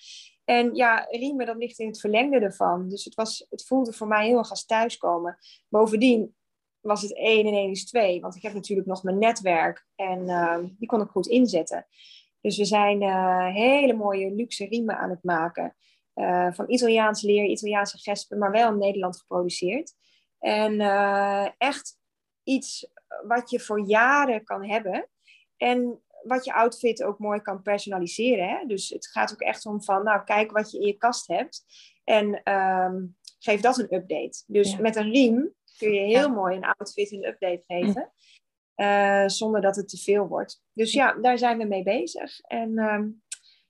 En 0.46 0.76
ja, 0.76 1.08
riemen, 1.10 1.46
dat 1.46 1.58
ligt 1.58 1.80
in 1.80 1.88
het 1.88 2.00
verlengde 2.00 2.40
ervan. 2.40 2.90
Dus 2.90 3.06
het, 3.06 3.16
was, 3.16 3.46
het 3.50 3.66
voelde 3.66 3.94
voor 3.94 4.08
mij 4.08 4.28
heel 4.28 4.38
erg 4.38 4.50
als 4.50 4.66
thuiskomen. 4.66 5.38
Bovendien 5.70 6.36
was 6.80 7.02
het 7.02 7.16
één 7.16 7.46
en 7.46 7.54
één 7.54 7.72
is 7.72 7.86
twee. 7.86 8.22
Want 8.22 8.36
ik 8.36 8.42
heb 8.42 8.54
natuurlijk 8.54 8.88
nog 8.88 9.04
mijn 9.04 9.20
netwerk 9.20 9.86
en 9.96 10.20
uh, 10.20 10.58
die 10.78 10.88
kon 10.88 11.02
ik 11.02 11.10
goed 11.10 11.28
inzetten. 11.28 11.88
Dus 12.42 12.58
we 12.58 12.66
zijn 12.66 13.02
uh, 13.02 13.54
hele 13.54 13.94
mooie 13.94 14.32
luxe 14.32 14.66
riemen 14.66 14.98
aan 14.98 15.10
het 15.10 15.24
maken. 15.24 15.76
Uh, 16.16 16.54
van 16.54 16.72
Italiaans 16.72 17.22
leer, 17.22 17.46
Italiaanse 17.46 17.98
gespen, 17.98 18.38
maar 18.38 18.52
wel 18.52 18.72
in 18.72 18.78
Nederland 18.78 19.20
geproduceerd. 19.20 19.94
En 20.40 20.74
uh, 20.74 21.48
echt 21.58 21.98
iets 22.44 22.88
wat 23.28 23.50
je 23.50 23.60
voor 23.60 23.80
jaren 23.80 24.44
kan 24.44 24.66
hebben. 24.66 25.10
En 25.58 26.02
wat 26.24 26.46
je 26.46 26.54
outfit 26.54 27.04
ook 27.04 27.20
mooi 27.20 27.42
kan 27.42 27.62
personaliseren. 27.62 28.50
Hè? 28.50 28.66
Dus 28.66 28.90
het 28.90 29.08
gaat 29.08 29.34
ook 29.34 29.42
echt 29.42 29.66
om 29.66 29.84
van, 29.84 30.04
nou, 30.04 30.24
kijk 30.24 30.52
wat 30.52 30.72
je 30.72 30.80
in 30.80 30.88
je 30.88 30.98
kast 30.98 31.28
hebt. 31.28 31.66
En 32.04 32.54
um, 32.54 33.18
geef 33.40 33.62
dat 33.62 33.78
een 33.78 33.94
update. 33.96 34.44
Dus 34.48 34.72
ja. 34.72 34.80
met 34.80 34.96
een 34.96 35.12
riem 35.12 35.54
kun 35.78 35.94
je 35.94 36.02
heel 36.02 36.28
ja. 36.28 36.28
mooi 36.28 36.56
een 36.56 36.66
outfit 36.66 37.12
een 37.12 37.26
update 37.26 37.64
geven. 37.68 38.12
Uh, 38.76 39.28
zonder 39.28 39.62
dat 39.62 39.76
het 39.76 39.90
te 39.90 39.98
veel 39.98 40.28
wordt. 40.28 40.62
Dus 40.74 40.94
ja, 40.94 41.14
daar 41.14 41.38
zijn 41.38 41.58
we 41.58 41.66
mee 41.66 41.84
bezig. 41.84 42.40
En 42.40 42.80
um, 42.80 43.24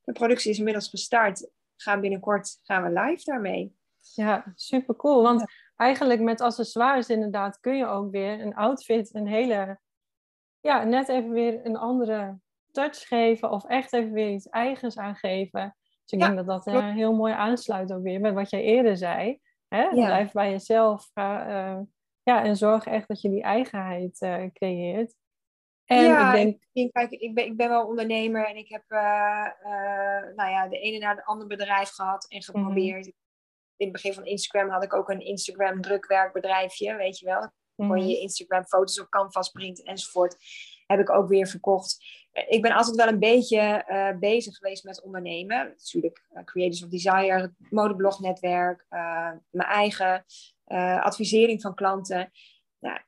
de 0.03 0.11
productie 0.11 0.51
is 0.51 0.57
inmiddels 0.57 0.89
gestart 0.89 1.49
gaan 1.83 2.01
binnenkort 2.01 2.59
gaan 2.63 2.83
we 2.83 2.99
live 3.01 3.23
daarmee. 3.23 3.75
Ja, 4.13 4.51
super 4.55 4.95
cool. 4.95 5.21
Want 5.21 5.45
eigenlijk 5.75 6.21
met 6.21 6.41
accessoires 6.41 7.09
inderdaad 7.09 7.59
kun 7.59 7.77
je 7.77 7.85
ook 7.85 8.11
weer 8.11 8.41
een 8.41 8.55
outfit 8.55 9.15
een 9.15 9.27
hele, 9.27 9.79
ja, 10.59 10.83
net 10.83 11.07
even 11.09 11.29
weer 11.29 11.65
een 11.65 11.77
andere 11.77 12.37
touch 12.71 13.07
geven 13.07 13.51
of 13.51 13.65
echt 13.65 13.93
even 13.93 14.11
weer 14.11 14.29
iets 14.29 14.49
eigens 14.49 14.97
aangeven. 14.97 15.75
Dus 16.03 16.11
ik 16.11 16.19
denk 16.19 16.35
dat 16.35 16.45
dat 16.45 16.67
uh, 16.67 16.89
heel 16.89 17.13
mooi 17.13 17.33
aansluit 17.33 17.93
ook 17.93 18.03
weer 18.03 18.19
met 18.19 18.33
wat 18.33 18.49
jij 18.49 18.61
eerder 18.61 18.97
zei. 18.97 19.39
Hè? 19.67 19.89
Blijf 19.89 20.31
bij 20.31 20.51
jezelf 20.51 21.09
uh, 21.13 21.79
ja, 22.23 22.43
en 22.43 22.57
zorg 22.57 22.85
echt 22.85 23.07
dat 23.07 23.21
je 23.21 23.29
die 23.29 23.43
eigenheid 23.43 24.21
uh, 24.21 24.43
creëert. 24.53 25.15
En 25.97 26.03
ja, 26.03 26.33
ik 26.33 26.57
denk... 26.73 26.91
kijk, 26.91 27.11
ik 27.11 27.33
ben, 27.33 27.45
ik 27.45 27.57
ben 27.57 27.69
wel 27.69 27.85
ondernemer 27.85 28.45
en 28.45 28.55
ik 28.55 28.69
heb 28.69 28.83
uh, 28.87 28.99
uh, 29.63 30.35
nou 30.35 30.49
ja, 30.49 30.67
de 30.67 30.79
ene 30.79 30.97
naar 30.97 31.15
de 31.15 31.25
andere 31.25 31.49
bedrijf 31.49 31.89
gehad 31.89 32.25
en 32.29 32.37
mhm. 32.37 32.45
geprobeerd. 32.45 33.05
In 33.05 33.13
het 33.89 33.91
begin 33.91 34.13
van 34.13 34.25
Instagram 34.25 34.69
had 34.69 34.83
ik 34.83 34.93
ook 34.93 35.09
een 35.09 35.25
Instagram 35.25 35.81
drukwerkbedrijfje, 35.81 36.95
weet 36.95 37.19
je 37.19 37.25
wel. 37.25 37.51
Mm 37.75 37.87
Kon 37.87 38.07
je 38.07 38.19
Instagram 38.19 38.65
foto's 38.65 38.99
op 38.99 39.09
canvas 39.09 39.49
printen 39.49 39.83
enzovoort. 39.83 40.35
Heb 40.85 40.99
ik 40.99 41.09
ook 41.09 41.27
weer 41.27 41.47
verkocht. 41.47 42.05
Ik 42.47 42.61
ben 42.61 42.71
altijd 42.71 42.95
wel 42.95 43.07
een 43.07 43.19
beetje 43.19 43.85
uh, 43.87 44.19
bezig 44.19 44.55
geweest 44.55 44.83
met 44.83 45.01
ondernemen. 45.01 45.67
Natuurlijk, 45.67 46.25
Creators 46.43 46.83
of 46.83 46.89
Desire, 46.89 47.41
het 47.41 47.51
modeblognetwerk, 47.69 48.85
mijn 49.49 49.69
eigen 49.69 50.25
advisering 51.01 51.61
van 51.61 51.75
klanten. 51.75 52.31
Nou, 52.79 52.99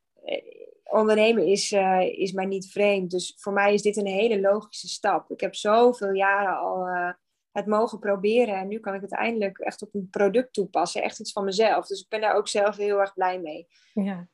ondernemen 0.91 1.45
is, 1.45 1.71
uh, 1.71 2.01
is 2.01 2.31
mij 2.31 2.45
niet 2.45 2.71
vreemd. 2.71 3.11
Dus 3.11 3.35
voor 3.37 3.53
mij 3.53 3.73
is 3.73 3.81
dit 3.81 3.97
een 3.97 4.07
hele 4.07 4.41
logische 4.41 4.87
stap. 4.87 5.31
Ik 5.31 5.39
heb 5.39 5.55
zoveel 5.55 6.11
jaren 6.11 6.57
al 6.57 6.87
uh, 6.87 7.11
het 7.51 7.65
mogen 7.65 7.99
proberen. 7.99 8.55
En 8.55 8.67
nu 8.67 8.79
kan 8.79 8.93
ik 8.93 9.01
het 9.01 9.13
eindelijk 9.13 9.57
echt 9.57 9.81
op 9.81 9.93
een 9.93 10.09
product 10.09 10.53
toepassen. 10.53 11.03
Echt 11.03 11.19
iets 11.19 11.31
van 11.31 11.43
mezelf. 11.43 11.87
Dus 11.87 12.01
ik 12.01 12.09
ben 12.09 12.21
daar 12.21 12.35
ook 12.35 12.47
zelf 12.47 12.75
heel 12.75 12.99
erg 12.99 13.13
blij 13.13 13.39
mee. 13.39 13.67
Ja. 13.93 14.27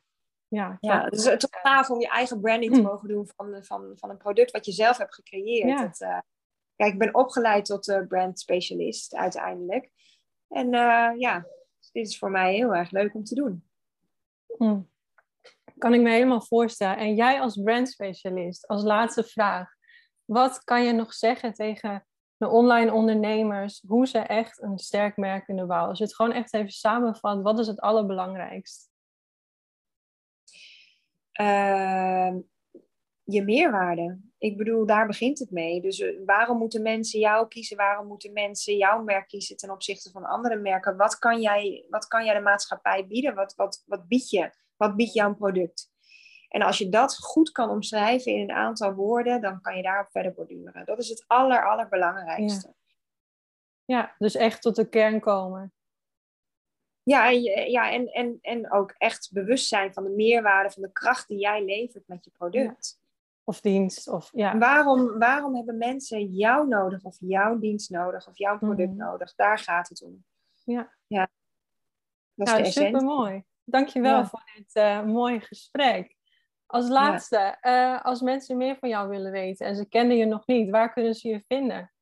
Ja, 0.48 0.76
ja, 0.80 1.08
dus 1.08 1.24
het 1.24 1.42
is 1.42 1.48
gaaf 1.50 1.90
om 1.90 2.00
je 2.00 2.08
eigen 2.08 2.40
branding 2.40 2.72
te 2.72 2.80
hm. 2.80 2.86
mogen 2.86 3.08
doen 3.08 3.28
van, 3.36 3.64
van, 3.64 3.92
van 3.96 4.10
een 4.10 4.16
product 4.16 4.50
wat 4.50 4.66
je 4.66 4.72
zelf 4.72 4.98
hebt 4.98 5.14
gecreëerd. 5.14 5.68
Ja. 5.68 5.86
Het, 5.86 6.00
uh, 6.00 6.18
kijk, 6.76 6.92
ik 6.92 6.98
ben 6.98 7.14
opgeleid 7.14 7.64
tot 7.64 7.88
uh, 7.88 8.06
brand 8.06 8.40
specialist 8.40 9.14
uiteindelijk. 9.14 9.90
En 10.48 10.70
ja, 11.18 11.46
dit 11.92 12.06
is 12.06 12.18
voor 12.18 12.30
mij 12.30 12.54
heel 12.54 12.74
erg 12.74 12.90
leuk 12.90 13.14
om 13.14 13.24
te 13.24 13.34
doen. 13.34 13.64
Hm. 14.56 14.80
Kan 15.82 15.94
ik 15.94 16.00
me 16.00 16.10
helemaal 16.10 16.42
voorstellen. 16.42 16.96
En 16.96 17.14
jij 17.14 17.40
als 17.40 17.62
brandspecialist, 17.62 18.66
als 18.66 18.82
laatste 18.82 19.24
vraag. 19.24 19.68
Wat 20.24 20.64
kan 20.64 20.84
je 20.84 20.92
nog 20.92 21.14
zeggen 21.14 21.52
tegen 21.52 22.06
de 22.36 22.48
online 22.48 22.92
ondernemers, 22.92 23.82
hoe 23.86 24.06
ze 24.06 24.18
echt 24.18 24.62
een 24.62 24.78
sterk 24.78 25.16
merk 25.16 25.44
kunnen 25.44 25.66
bouwen? 25.66 25.88
Als 25.88 25.98
je 25.98 26.04
het 26.04 26.14
gewoon 26.14 26.32
echt 26.32 26.54
even 26.54 26.70
samenvat, 26.70 27.42
wat 27.42 27.58
is 27.58 27.66
het 27.66 27.80
allerbelangrijkst? 27.80 28.90
Uh, 31.40 32.34
je 33.22 33.42
meerwaarde. 33.44 34.20
Ik 34.38 34.56
bedoel, 34.56 34.86
daar 34.86 35.06
begint 35.06 35.38
het 35.38 35.50
mee. 35.50 35.80
Dus 35.80 36.00
eh, 36.00 36.16
waarom 36.26 36.58
moeten 36.58 36.82
mensen 36.82 37.20
jou 37.20 37.48
kiezen? 37.48 37.76
Waarom 37.76 38.06
moeten 38.06 38.32
mensen 38.32 38.76
jouw 38.76 39.02
merk 39.02 39.28
kiezen 39.28 39.56
ten 39.56 39.70
opzichte 39.70 40.10
van 40.10 40.24
andere 40.24 40.56
merken? 40.56 40.96
Wat 40.96 41.18
kan 41.18 41.40
jij, 41.40 41.86
wat 41.90 42.06
kan 42.06 42.24
jij 42.24 42.34
de 42.34 42.40
maatschappij 42.40 43.06
bieden? 43.06 43.34
Wat, 43.34 43.54
wat, 43.54 43.82
wat 43.86 44.08
bied 44.08 44.30
je? 44.30 44.60
Wat 44.82 44.96
biedt 44.96 45.12
jouw 45.12 45.34
product? 45.34 45.90
En 46.48 46.62
als 46.62 46.78
je 46.78 46.88
dat 46.88 47.16
goed 47.16 47.52
kan 47.52 47.70
omschrijven 47.70 48.32
in 48.32 48.40
een 48.40 48.56
aantal 48.56 48.92
woorden, 48.92 49.40
dan 49.40 49.60
kan 49.60 49.76
je 49.76 49.82
daarop 49.82 50.10
verder 50.10 50.34
borduren. 50.34 50.84
Dat 50.84 50.98
is 50.98 51.08
het 51.08 51.24
aller, 51.26 51.68
allerbelangrijkste. 51.68 52.74
Ja. 53.84 53.96
ja, 53.96 54.14
dus 54.18 54.34
echt 54.34 54.62
tot 54.62 54.76
de 54.76 54.88
kern 54.88 55.20
komen. 55.20 55.72
Ja, 57.02 57.30
en, 57.30 57.42
ja 57.70 57.90
en, 57.90 58.06
en, 58.06 58.38
en 58.40 58.72
ook 58.72 58.94
echt 58.98 59.30
bewust 59.32 59.68
zijn 59.68 59.92
van 59.92 60.04
de 60.04 60.10
meerwaarde, 60.10 60.70
van 60.70 60.82
de 60.82 60.92
kracht 60.92 61.28
die 61.28 61.38
jij 61.38 61.64
levert 61.64 62.08
met 62.08 62.24
je 62.24 62.30
product. 62.30 63.00
Of 63.44 63.60
dienst. 63.60 64.08
Of, 64.08 64.30
ja. 64.32 64.58
waarom, 64.58 65.18
waarom 65.18 65.54
hebben 65.54 65.78
mensen 65.78 66.24
jou 66.24 66.68
nodig, 66.68 67.02
of 67.02 67.16
jouw 67.20 67.58
dienst 67.58 67.90
nodig, 67.90 68.28
of 68.28 68.38
jouw 68.38 68.58
product 68.58 68.92
mhm. 68.92 69.04
nodig? 69.04 69.34
Daar 69.34 69.58
gaat 69.58 69.88
het 69.88 70.02
om. 70.02 70.24
Ja. 70.64 70.92
ja. 71.06 71.28
Dat 72.34 72.48
is 72.48 72.54
nou, 72.54 72.66
super 72.66 73.02
mooi. 73.02 73.44
Dankjewel 73.72 74.16
ja. 74.16 74.26
voor 74.26 74.50
dit 74.54 74.76
uh, 74.76 75.02
mooie 75.04 75.40
gesprek. 75.40 76.16
Als 76.66 76.88
laatste, 76.88 77.56
eh, 77.60 78.04
als 78.04 78.20
mensen 78.20 78.56
meer 78.56 78.76
van 78.76 78.88
jou 78.88 79.08
willen 79.08 79.32
weten 79.32 79.66
en 79.66 79.76
ze 79.76 79.88
kennen 79.88 80.16
je 80.16 80.24
nog 80.24 80.46
niet, 80.46 80.70
waar 80.70 80.92
kunnen 80.92 81.14
ze 81.14 81.28
je 81.28 81.44
vinden? 81.48 81.92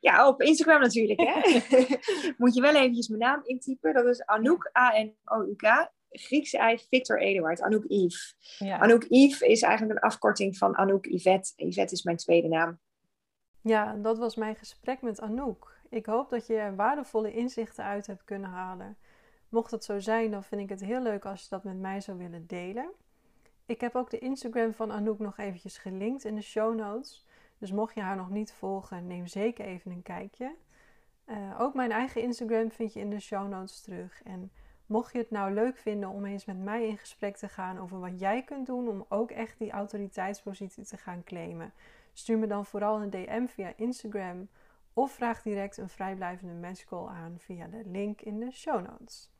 Ja, 0.00 0.28
op 0.28 0.42
Instagram 0.42 0.80
natuurlijk. 0.80 1.20
Hè? 1.20 1.60
Moet 2.38 2.54
je 2.54 2.60
wel 2.60 2.74
eventjes 2.74 3.08
mijn 3.08 3.20
naam 3.20 3.40
intypen. 3.44 3.94
Dat 3.94 4.06
is 4.06 4.24
Anouk, 4.24 4.70
A-N-O-U-K. 4.78 5.92
Griekse 6.08 6.58
ei 6.58 6.78
Victor 6.88 7.20
Eduard, 7.20 7.62
Anouk 7.62 7.84
Yves. 7.86 8.36
Ja. 8.58 8.78
Anouk 8.78 9.04
Yves 9.08 9.40
is 9.40 9.62
eigenlijk 9.62 9.98
een 9.98 10.08
afkorting 10.08 10.56
van 10.56 10.76
Anouk 10.76 11.06
Yvette. 11.06 11.52
Yvette 11.56 11.94
is 11.94 12.02
mijn 12.02 12.16
tweede 12.16 12.48
naam. 12.48 12.78
Ja, 13.60 13.94
dat 13.94 14.18
was 14.18 14.36
mijn 14.36 14.56
gesprek 14.56 15.02
met 15.02 15.20
Anouk. 15.20 15.78
Ik 15.90 16.06
hoop 16.06 16.30
dat 16.30 16.46
je 16.46 16.54
er 16.54 16.76
waardevolle 16.76 17.32
inzichten 17.32 17.84
uit 17.84 18.06
hebt 18.06 18.24
kunnen 18.24 18.50
halen. 18.50 18.98
Mocht 19.54 19.70
dat 19.70 19.84
zo 19.84 19.98
zijn, 19.98 20.30
dan 20.30 20.44
vind 20.44 20.60
ik 20.60 20.68
het 20.68 20.80
heel 20.80 21.02
leuk 21.02 21.24
als 21.24 21.42
je 21.42 21.46
dat 21.50 21.64
met 21.64 21.78
mij 21.78 22.00
zou 22.00 22.18
willen 22.18 22.46
delen. 22.46 22.90
Ik 23.66 23.80
heb 23.80 23.94
ook 23.94 24.10
de 24.10 24.18
Instagram 24.18 24.74
van 24.74 24.92
Anouk 24.92 25.18
nog 25.18 25.38
eventjes 25.38 25.78
gelinkt 25.78 26.24
in 26.24 26.34
de 26.34 26.42
show 26.42 26.74
notes. 26.74 27.26
Dus 27.58 27.72
mocht 27.72 27.94
je 27.94 28.00
haar 28.00 28.16
nog 28.16 28.30
niet 28.30 28.52
volgen, 28.52 29.06
neem 29.06 29.26
zeker 29.26 29.64
even 29.64 29.90
een 29.90 30.02
kijkje. 30.02 30.54
Uh, 31.26 31.60
ook 31.60 31.74
mijn 31.74 31.92
eigen 31.92 32.22
Instagram 32.22 32.70
vind 32.70 32.92
je 32.92 33.00
in 33.00 33.10
de 33.10 33.20
show 33.20 33.48
notes 33.48 33.80
terug. 33.80 34.22
En 34.22 34.52
mocht 34.86 35.12
je 35.12 35.18
het 35.18 35.30
nou 35.30 35.52
leuk 35.52 35.76
vinden 35.76 36.08
om 36.08 36.24
eens 36.24 36.44
met 36.44 36.58
mij 36.58 36.86
in 36.86 36.98
gesprek 36.98 37.36
te 37.36 37.48
gaan 37.48 37.78
over 37.78 38.00
wat 38.00 38.20
jij 38.20 38.42
kunt 38.42 38.66
doen 38.66 38.88
om 38.88 39.04
ook 39.08 39.30
echt 39.30 39.58
die 39.58 39.70
autoriteitspositie 39.70 40.84
te 40.84 40.96
gaan 40.96 41.24
claimen, 41.24 41.72
stuur 42.12 42.38
me 42.38 42.46
dan 42.46 42.66
vooral 42.66 43.02
een 43.02 43.10
DM 43.10 43.46
via 43.46 43.72
Instagram 43.76 44.48
of 44.92 45.12
vraag 45.12 45.42
direct 45.42 45.76
een 45.76 45.88
vrijblijvende 45.88 46.54
matchcall 46.54 47.06
aan 47.06 47.34
via 47.38 47.66
de 47.66 47.82
link 47.84 48.20
in 48.20 48.40
de 48.40 48.50
show 48.50 48.86
notes. 48.86 49.32